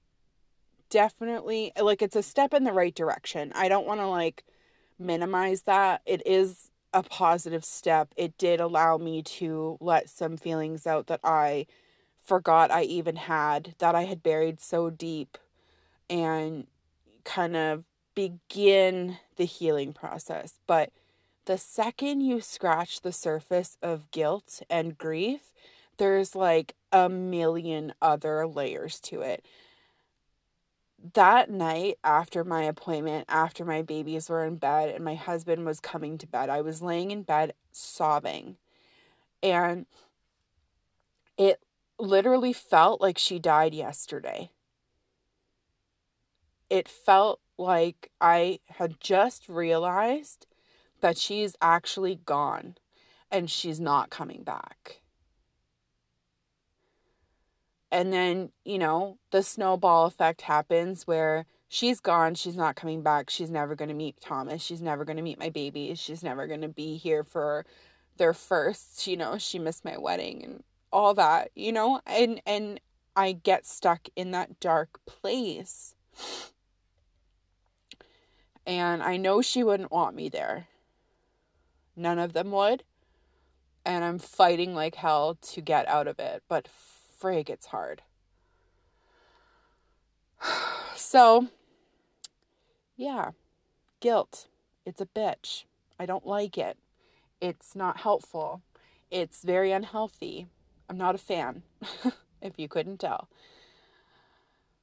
definitely 0.89 1.73
like 1.79 2.01
it's 2.01 2.17
a 2.17 2.23
step 2.23 2.55
in 2.55 2.65
the 2.65 2.73
right 2.73 2.95
direction. 2.95 3.53
I 3.55 3.69
don't 3.69 3.87
want 3.87 4.01
to 4.01 4.07
like 4.07 4.45
minimize 4.99 5.63
that. 5.63 6.01
It 6.07 6.23
is 6.27 6.71
a 6.95 7.03
positive 7.03 7.67
step. 7.67 8.09
It 8.17 8.39
did 8.39 8.61
allow 8.61 8.97
me 8.97 9.23
to 9.23 9.77
let 9.81 10.09
some 10.09 10.39
feelings 10.39 10.87
out 10.87 11.07
that 11.09 11.21
I 11.23 11.67
forgot 12.25 12.71
I 12.71 12.85
even 12.85 13.17
had, 13.17 13.75
that 13.79 13.95
I 13.95 14.05
had 14.05 14.23
buried 14.23 14.59
so 14.59 14.89
deep, 14.89 15.37
and 16.09 16.67
kind 17.25 17.55
of 17.55 17.85
begin 18.15 19.19
the 19.37 19.45
healing 19.45 19.93
process. 19.93 20.55
But 20.67 20.93
the 21.45 21.59
second 21.59 22.23
you 22.23 22.41
scratch 22.41 23.03
the 23.03 23.13
surface 23.13 23.77
of 23.83 24.11
guilt 24.11 24.63
and 24.71 24.97
grief, 24.97 25.53
there's 25.99 26.35
like 26.35 26.75
a 26.93 27.09
million 27.09 27.93
other 28.01 28.47
layers 28.47 29.01
to 29.01 29.21
it. 29.21 29.45
That 31.15 31.51
night 31.51 31.99
after 32.03 32.43
my 32.43 32.65
appointment, 32.65 33.27
after 33.29 33.65
my 33.65 33.83
babies 33.83 34.29
were 34.29 34.45
in 34.45 34.57
bed 34.57 34.95
and 34.95 35.05
my 35.05 35.15
husband 35.15 35.65
was 35.65 35.81
coming 35.81 36.19
to 36.19 36.27
bed, 36.27 36.49
I 36.49 36.61
was 36.61 36.83
laying 36.83 37.11
in 37.11 37.23
bed 37.23 37.55
sobbing. 37.71 38.57
And 39.43 39.87
it 41.37 41.63
literally 41.99 42.53
felt 42.53 43.01
like 43.01 43.19
she 43.19 43.39
died 43.39 43.75
yesterday. 43.75 44.51
It 46.69 46.89
felt 46.89 47.41
like 47.57 48.11
I 48.21 48.61
had 48.67 49.01
just 49.01 49.49
realized 49.49 50.47
that 51.01 51.17
she's 51.17 51.57
actually 51.63 52.17
gone 52.17 52.77
and 53.31 53.51
she's 53.51 53.79
not 53.79 54.11
coming 54.11 54.43
back. 54.43 55.01
And 57.91 58.13
then, 58.13 58.51
you 58.65 58.79
know, 58.79 59.19
the 59.31 59.43
snowball 59.43 60.07
effect 60.07 60.43
happens 60.43 61.07
where 61.07 61.47
she's 61.69 62.01
gone, 62.01 62.35
she's 62.35 62.57
not 62.57 62.77
coming 62.77 63.03
back, 63.03 63.31
she's 63.31 63.51
never 63.51 63.75
going 63.75 63.89
to 63.89 63.95
meet 63.95 64.21
Thomas, 64.21 64.63
she's 64.63 64.83
never 64.83 65.05
going 65.05 65.17
to 65.17 65.23
meet 65.23 65.39
my 65.39 65.49
babies, 65.49 65.99
she's 65.99 66.23
never 66.23 66.47
going 66.47 66.61
to 66.61 66.69
be 66.69 66.97
here 66.97 67.25
for 67.25 67.65
their 68.19 68.35
first, 68.35 69.07
you 69.07 69.17
know, 69.17 69.39
she 69.39 69.59
missed 69.59 69.85
my 69.85 69.97
wedding 69.97 70.45
and 70.45 70.65
all 70.93 71.15
that, 71.15 71.51
you 71.55 71.73
know? 71.73 72.01
And 72.07 72.43
and 72.45 72.81
I 73.17 73.33
get 73.33 73.67
stuck 73.67 74.09
in 74.17 74.33
that 74.33 74.61
dark 74.61 75.01
place. 75.07 75.95
And 78.67 79.03
I 79.03 79.17
know 79.17 79.41
she 79.41 79.65
wouldn't 79.65 79.91
want 79.91 80.15
me 80.15 80.29
there. 80.29 80.69
None 81.97 82.19
of 82.19 82.35
them 82.35 82.51
would. 82.51 82.85
And 83.85 84.05
I'm 84.05 84.19
fighting 84.19 84.75
like 84.75 84.97
hell 84.97 85.39
to 85.41 85.61
get 85.63 85.89
out 85.89 86.07
of 86.07 86.19
it, 86.19 86.43
but 86.49 86.69
frig, 87.21 87.49
it's 87.51 87.67
hard. 87.67 88.03
So, 90.97 91.47
yeah, 92.97 93.31
guilt. 94.01 94.49
It's 94.85 95.01
a 95.01 95.07
bitch. 95.07 95.65
I 95.99 96.07
don't 96.07 96.27
like 96.27 96.59
it. 96.59 96.77
It's 97.41 97.77
not 97.77 97.99
helpful. 97.99 98.63
It's 99.11 99.43
very 99.43 99.71
unhealthy. 99.71 100.49
I'm 100.91 100.99
not 100.99 101.15
a 101.15 101.19
fan, 101.19 101.63
if 102.43 102.59
you 102.59 102.69
couldn't 102.69 102.99
tell. 102.99 103.29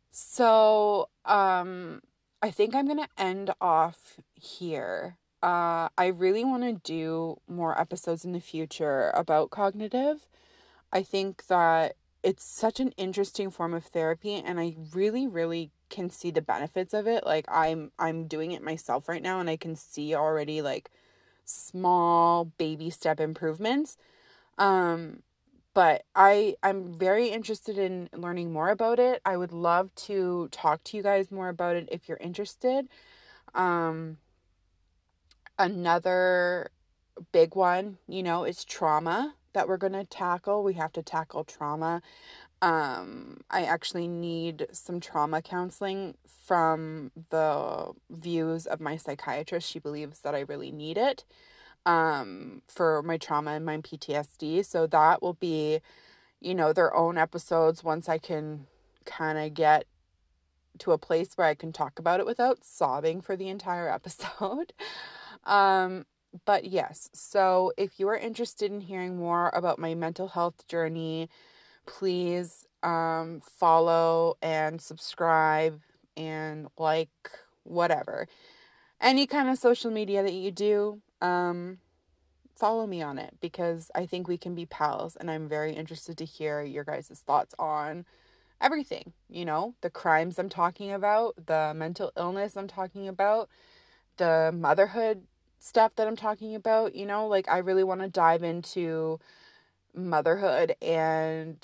So, 0.09 1.09
um, 1.25 2.01
I 2.41 2.49
think 2.49 2.73
I'm 2.73 2.85
going 2.85 2.99
to 2.99 3.09
end 3.17 3.51
off 3.59 4.19
here. 4.35 5.17
Uh, 5.43 5.89
I 5.97 6.07
really 6.07 6.45
want 6.45 6.63
to 6.63 6.73
do 6.73 7.39
more 7.47 7.79
episodes 7.79 8.23
in 8.23 8.31
the 8.31 8.39
future 8.39 9.11
about 9.13 9.49
cognitive. 9.49 10.27
I 10.91 11.03
think 11.03 11.47
that 11.47 11.95
it's 12.25 12.43
such 12.43 12.79
an 12.79 12.91
interesting 12.97 13.51
form 13.51 13.75
of 13.75 13.85
therapy 13.85 14.33
and 14.33 14.59
I 14.59 14.75
really 14.95 15.27
really 15.27 15.69
can 15.89 16.09
see 16.09 16.31
the 16.31 16.41
benefits 16.41 16.91
of 16.95 17.05
it. 17.05 17.23
Like 17.23 17.45
I'm 17.47 17.91
I'm 17.99 18.25
doing 18.25 18.51
it 18.51 18.63
myself 18.63 19.07
right 19.07 19.21
now 19.21 19.39
and 19.39 19.47
I 19.47 19.57
can 19.57 19.75
see 19.75 20.15
already 20.15 20.63
like 20.63 20.89
small 21.45 22.45
baby 22.57 22.89
step 22.89 23.19
improvements. 23.19 23.95
Um 24.57 25.21
but 25.75 26.03
I 26.15 26.55
I'm 26.63 26.97
very 26.97 27.27
interested 27.27 27.77
in 27.77 28.09
learning 28.11 28.51
more 28.51 28.69
about 28.69 28.97
it. 28.99 29.21
I 29.23 29.37
would 29.37 29.51
love 29.51 29.93
to 30.07 30.49
talk 30.51 30.83
to 30.85 30.97
you 30.97 31.03
guys 31.03 31.31
more 31.31 31.49
about 31.49 31.75
it 31.75 31.87
if 31.91 32.09
you're 32.09 32.17
interested. 32.17 32.87
Um 33.53 34.17
another 35.59 36.71
big 37.31 37.55
one, 37.55 37.99
you 38.07 38.23
know, 38.23 38.45
is 38.45 38.65
trauma 38.65 39.35
that 39.55 39.67
we're 39.67 39.77
going 39.77 39.93
to 39.93 40.05
tackle. 40.05 40.63
We 40.63 40.75
have 40.75 40.93
to 40.93 41.01
tackle 41.01 41.43
trauma. 41.43 42.01
Um, 42.61 43.41
I 43.49 43.63
actually 43.63 44.07
need 44.07 44.67
some 44.71 44.99
trauma 44.99 45.41
counseling 45.41 46.15
from 46.45 47.11
the 47.31 47.91
views 48.09 48.67
of 48.67 48.79
my 48.79 48.97
psychiatrist. 48.97 49.67
She 49.67 49.79
believes 49.79 50.19
that 50.19 50.35
I 50.35 50.41
really 50.41 50.71
need 50.71 50.97
it 50.97 51.25
um, 51.85 52.61
for 52.67 53.01
my 53.03 53.17
trauma 53.17 53.51
and 53.51 53.65
my 53.65 53.77
PTSD. 53.77 54.65
So 54.65 54.87
that 54.87 55.21
will 55.21 55.33
be, 55.33 55.79
you 56.39 56.53
know, 56.53 56.73
their 56.73 56.95
own 56.95 57.17
episodes 57.17 57.83
once 57.83 58.07
I 58.07 58.17
can 58.17 58.67
kind 59.05 59.37
of 59.37 59.53
get 59.53 59.85
to 60.79 60.91
a 60.91 60.97
place 60.97 61.33
where 61.35 61.47
I 61.47 61.55
can 61.55 61.71
talk 61.71 61.99
about 61.99 62.19
it 62.19 62.25
without 62.25 62.63
sobbing 62.63 63.21
for 63.21 63.35
the 63.35 63.49
entire 63.49 63.89
episode. 63.93 64.73
um, 65.43 66.05
but 66.45 66.65
yes, 66.65 67.09
so 67.13 67.71
if 67.77 67.99
you 67.99 68.09
are 68.09 68.17
interested 68.17 68.71
in 68.71 68.81
hearing 68.81 69.17
more 69.17 69.49
about 69.53 69.79
my 69.79 69.95
mental 69.95 70.27
health 70.27 70.67
journey, 70.67 71.29
please 71.85 72.65
um, 72.83 73.41
follow 73.41 74.37
and 74.41 74.81
subscribe 74.81 75.79
and 76.17 76.67
like 76.77 77.09
whatever. 77.63 78.27
Any 78.99 79.27
kind 79.27 79.49
of 79.49 79.57
social 79.57 79.91
media 79.91 80.23
that 80.23 80.33
you 80.33 80.51
do, 80.51 81.01
um, 81.21 81.79
follow 82.55 82.87
me 82.87 83.01
on 83.01 83.17
it 83.17 83.35
because 83.41 83.91
I 83.93 84.05
think 84.05 84.27
we 84.27 84.37
can 84.37 84.55
be 84.55 84.65
pals 84.65 85.15
and 85.15 85.29
I'm 85.29 85.47
very 85.47 85.73
interested 85.73 86.17
to 86.17 86.25
hear 86.25 86.61
your 86.61 86.83
guys' 86.83 87.23
thoughts 87.25 87.53
on 87.59 88.05
everything, 88.61 89.13
you 89.29 89.43
know, 89.45 89.75
the 89.81 89.89
crimes 89.89 90.39
I'm 90.39 90.49
talking 90.49 90.91
about, 90.91 91.35
the 91.45 91.73
mental 91.75 92.11
illness 92.17 92.55
I'm 92.55 92.67
talking 92.67 93.07
about, 93.07 93.49
the 94.17 94.51
motherhood 94.55 95.23
stuff 95.59 95.95
that 95.95 96.07
I'm 96.07 96.15
talking 96.15 96.55
about, 96.55 96.95
you 96.95 97.05
know, 97.05 97.27
like 97.27 97.47
I 97.49 97.59
really 97.59 97.83
want 97.83 98.01
to 98.01 98.07
dive 98.07 98.43
into 98.43 99.19
motherhood 99.93 100.75
and 100.81 101.57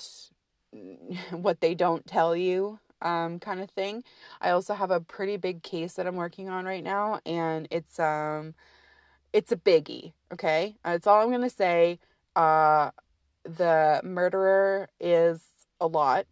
what 1.31 1.61
they 1.61 1.75
don't 1.75 2.07
tell 2.07 2.35
you 2.35 2.79
um 3.01 3.39
kind 3.39 3.59
of 3.59 3.69
thing. 3.71 4.03
I 4.39 4.51
also 4.51 4.73
have 4.73 4.91
a 4.91 4.99
pretty 5.01 5.37
big 5.37 5.63
case 5.63 5.93
that 5.93 6.07
I'm 6.07 6.15
working 6.15 6.49
on 6.49 6.65
right 6.65 6.83
now 6.83 7.19
and 7.25 7.67
it's 7.71 7.99
um 7.99 8.53
it's 9.33 9.51
a 9.51 9.57
biggie, 9.57 10.13
okay? 10.33 10.75
That's 10.83 11.07
all 11.07 11.21
I'm 11.21 11.29
to 11.41 11.49
say. 11.49 11.99
Uh 12.35 12.91
the 13.43 14.01
murderer 14.03 14.89
is 14.99 15.43
a 15.79 15.87
lot 15.87 16.27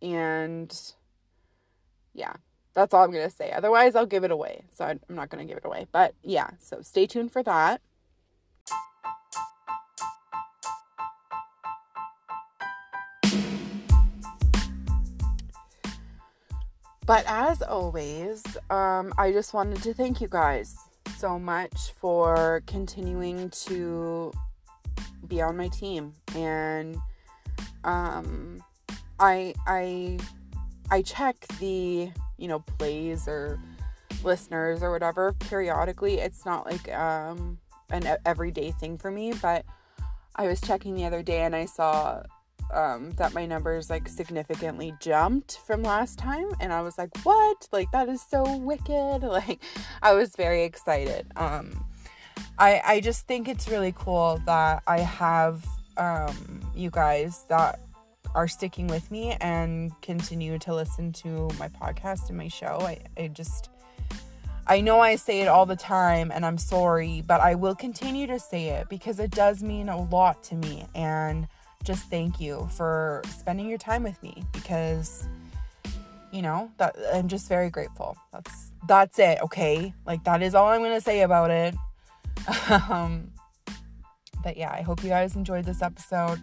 and 0.00 0.92
yeah, 2.14 2.34
that's 2.74 2.94
all 2.94 3.04
I'm 3.04 3.10
going 3.10 3.28
to 3.28 3.34
say. 3.34 3.50
Otherwise, 3.52 3.94
I'll 3.94 4.06
give 4.06 4.24
it 4.24 4.30
away. 4.30 4.64
So 4.74 4.84
I'm 4.84 5.00
not 5.08 5.28
going 5.28 5.46
to 5.46 5.48
give 5.48 5.58
it 5.58 5.64
away. 5.64 5.86
But 5.92 6.14
yeah, 6.22 6.50
so 6.58 6.80
stay 6.82 7.06
tuned 7.06 7.32
for 7.32 7.42
that. 7.42 7.80
But 17.04 17.24
as 17.26 17.62
always, 17.62 18.44
um, 18.70 19.12
I 19.18 19.32
just 19.32 19.52
wanted 19.52 19.82
to 19.82 19.92
thank 19.92 20.20
you 20.20 20.28
guys 20.28 20.76
so 21.18 21.38
much 21.38 21.92
for 22.00 22.62
continuing 22.66 23.50
to 23.50 24.32
be 25.26 25.42
on 25.42 25.56
my 25.56 25.68
team 25.68 26.12
and 26.34 26.96
um, 27.84 28.62
I 29.18 29.54
I 29.66 30.18
I 30.92 31.00
check 31.00 31.46
the 31.58 32.10
you 32.36 32.48
know 32.48 32.58
plays 32.58 33.26
or 33.26 33.58
listeners 34.22 34.82
or 34.82 34.92
whatever 34.92 35.32
periodically. 35.32 36.18
It's 36.18 36.44
not 36.44 36.66
like 36.66 36.92
um, 36.92 37.58
an 37.88 38.18
everyday 38.26 38.72
thing 38.72 38.98
for 38.98 39.10
me, 39.10 39.32
but 39.40 39.64
I 40.36 40.46
was 40.46 40.60
checking 40.60 40.94
the 40.94 41.06
other 41.06 41.22
day 41.22 41.44
and 41.44 41.56
I 41.56 41.64
saw 41.64 42.22
um, 42.74 43.10
that 43.12 43.32
my 43.32 43.46
numbers 43.46 43.88
like 43.88 44.06
significantly 44.06 44.92
jumped 45.00 45.60
from 45.66 45.82
last 45.82 46.18
time, 46.18 46.52
and 46.60 46.74
I 46.74 46.82
was 46.82 46.98
like, 46.98 47.10
"What? 47.22 47.68
Like 47.72 47.90
that 47.92 48.10
is 48.10 48.20
so 48.20 48.58
wicked!" 48.58 49.22
Like 49.22 49.62
I 50.02 50.12
was 50.12 50.36
very 50.36 50.62
excited. 50.62 51.26
Um, 51.36 51.86
I 52.58 52.82
I 52.84 53.00
just 53.00 53.26
think 53.26 53.48
it's 53.48 53.66
really 53.66 53.94
cool 53.96 54.42
that 54.44 54.82
I 54.86 54.98
have 55.00 55.64
um, 55.96 56.60
you 56.74 56.90
guys 56.90 57.46
that 57.48 57.80
are 58.34 58.48
sticking 58.48 58.86
with 58.86 59.10
me 59.10 59.36
and 59.40 59.92
continue 60.00 60.58
to 60.58 60.74
listen 60.74 61.12
to 61.12 61.50
my 61.58 61.68
podcast 61.68 62.28
and 62.28 62.38
my 62.38 62.48
show. 62.48 62.78
I, 62.80 62.98
I 63.16 63.28
just, 63.28 63.68
I 64.66 64.80
know 64.80 65.00
I 65.00 65.16
say 65.16 65.42
it 65.42 65.48
all 65.48 65.66
the 65.66 65.76
time 65.76 66.30
and 66.32 66.46
I'm 66.46 66.58
sorry, 66.58 67.22
but 67.26 67.40
I 67.40 67.54
will 67.54 67.74
continue 67.74 68.26
to 68.28 68.38
say 68.38 68.68
it 68.68 68.88
because 68.88 69.18
it 69.18 69.30
does 69.30 69.62
mean 69.62 69.88
a 69.88 70.00
lot 70.00 70.42
to 70.44 70.54
me. 70.54 70.86
And 70.94 71.46
just 71.84 72.08
thank 72.08 72.40
you 72.40 72.68
for 72.72 73.22
spending 73.38 73.68
your 73.68 73.78
time 73.78 74.02
with 74.02 74.22
me 74.22 74.44
because, 74.52 75.28
you 76.30 76.42
know, 76.42 76.70
that 76.78 76.96
I'm 77.12 77.28
just 77.28 77.48
very 77.48 77.70
grateful. 77.70 78.16
That's, 78.32 78.72
that's 78.88 79.18
it. 79.18 79.40
Okay. 79.42 79.92
Like 80.06 80.24
that 80.24 80.42
is 80.42 80.54
all 80.54 80.68
I'm 80.68 80.82
to 80.82 81.00
say 81.00 81.20
about 81.22 81.50
it. 81.50 81.74
um, 82.88 83.30
but 84.42 84.56
yeah, 84.56 84.72
I 84.72 84.82
hope 84.82 85.02
you 85.02 85.08
guys 85.08 85.36
enjoyed 85.36 85.64
this 85.64 85.82
episode. 85.82 86.40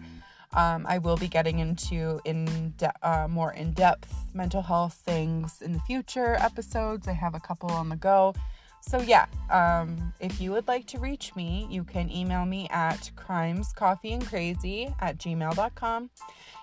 Um, 0.52 0.84
I 0.88 0.98
will 0.98 1.16
be 1.16 1.28
getting 1.28 1.60
into 1.60 2.20
in 2.24 2.74
de- 2.76 3.08
uh, 3.08 3.28
more 3.28 3.52
in 3.52 3.72
depth 3.72 4.12
mental 4.34 4.62
health 4.62 5.00
things 5.04 5.62
in 5.62 5.72
the 5.72 5.80
future 5.80 6.36
episodes. 6.40 7.06
I 7.06 7.12
have 7.12 7.34
a 7.34 7.40
couple 7.40 7.70
on 7.70 7.88
the 7.88 7.96
go. 7.96 8.34
So, 8.82 9.00
yeah, 9.00 9.26
um, 9.50 10.14
if 10.20 10.40
you 10.40 10.52
would 10.52 10.66
like 10.66 10.86
to 10.88 10.98
reach 10.98 11.36
me, 11.36 11.68
you 11.70 11.84
can 11.84 12.10
email 12.10 12.46
me 12.46 12.66
at 12.70 13.10
crimescoffeeandcrazy 13.14 14.94
at 15.00 15.18
gmail.com. 15.18 16.10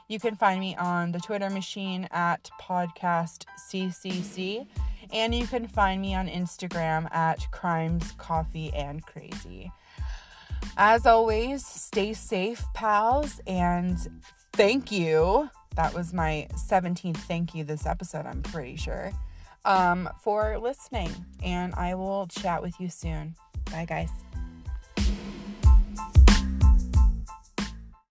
You 0.07 0.19
can 0.19 0.35
find 0.35 0.59
me 0.59 0.75
on 0.75 1.11
the 1.11 1.19
Twitter 1.19 1.49
machine 1.49 2.07
at 2.11 2.49
podcastccc, 2.59 4.65
and 5.13 5.35
you 5.35 5.45
can 5.45 5.67
find 5.67 6.01
me 6.01 6.15
on 6.15 6.27
Instagram 6.27 7.13
at 7.13 7.45
crimescoffeeandcrazy. 7.53 9.71
As 10.75 11.05
always, 11.05 11.65
stay 11.65 12.13
safe, 12.13 12.63
pals, 12.73 13.39
and 13.47 13.97
thank 14.53 14.91
you. 14.91 15.49
That 15.75 15.93
was 15.93 16.13
my 16.13 16.47
17th 16.69 17.17
thank 17.17 17.53
you 17.53 17.63
this 17.63 17.85
episode, 17.85 18.25
I'm 18.25 18.41
pretty 18.41 18.75
sure, 18.75 19.11
um, 19.65 20.09
for 20.23 20.57
listening. 20.57 21.11
And 21.43 21.73
I 21.75 21.95
will 21.95 22.27
chat 22.27 22.61
with 22.61 22.79
you 22.79 22.89
soon. 22.89 23.35
Bye, 23.71 23.85
guys. 23.85 24.09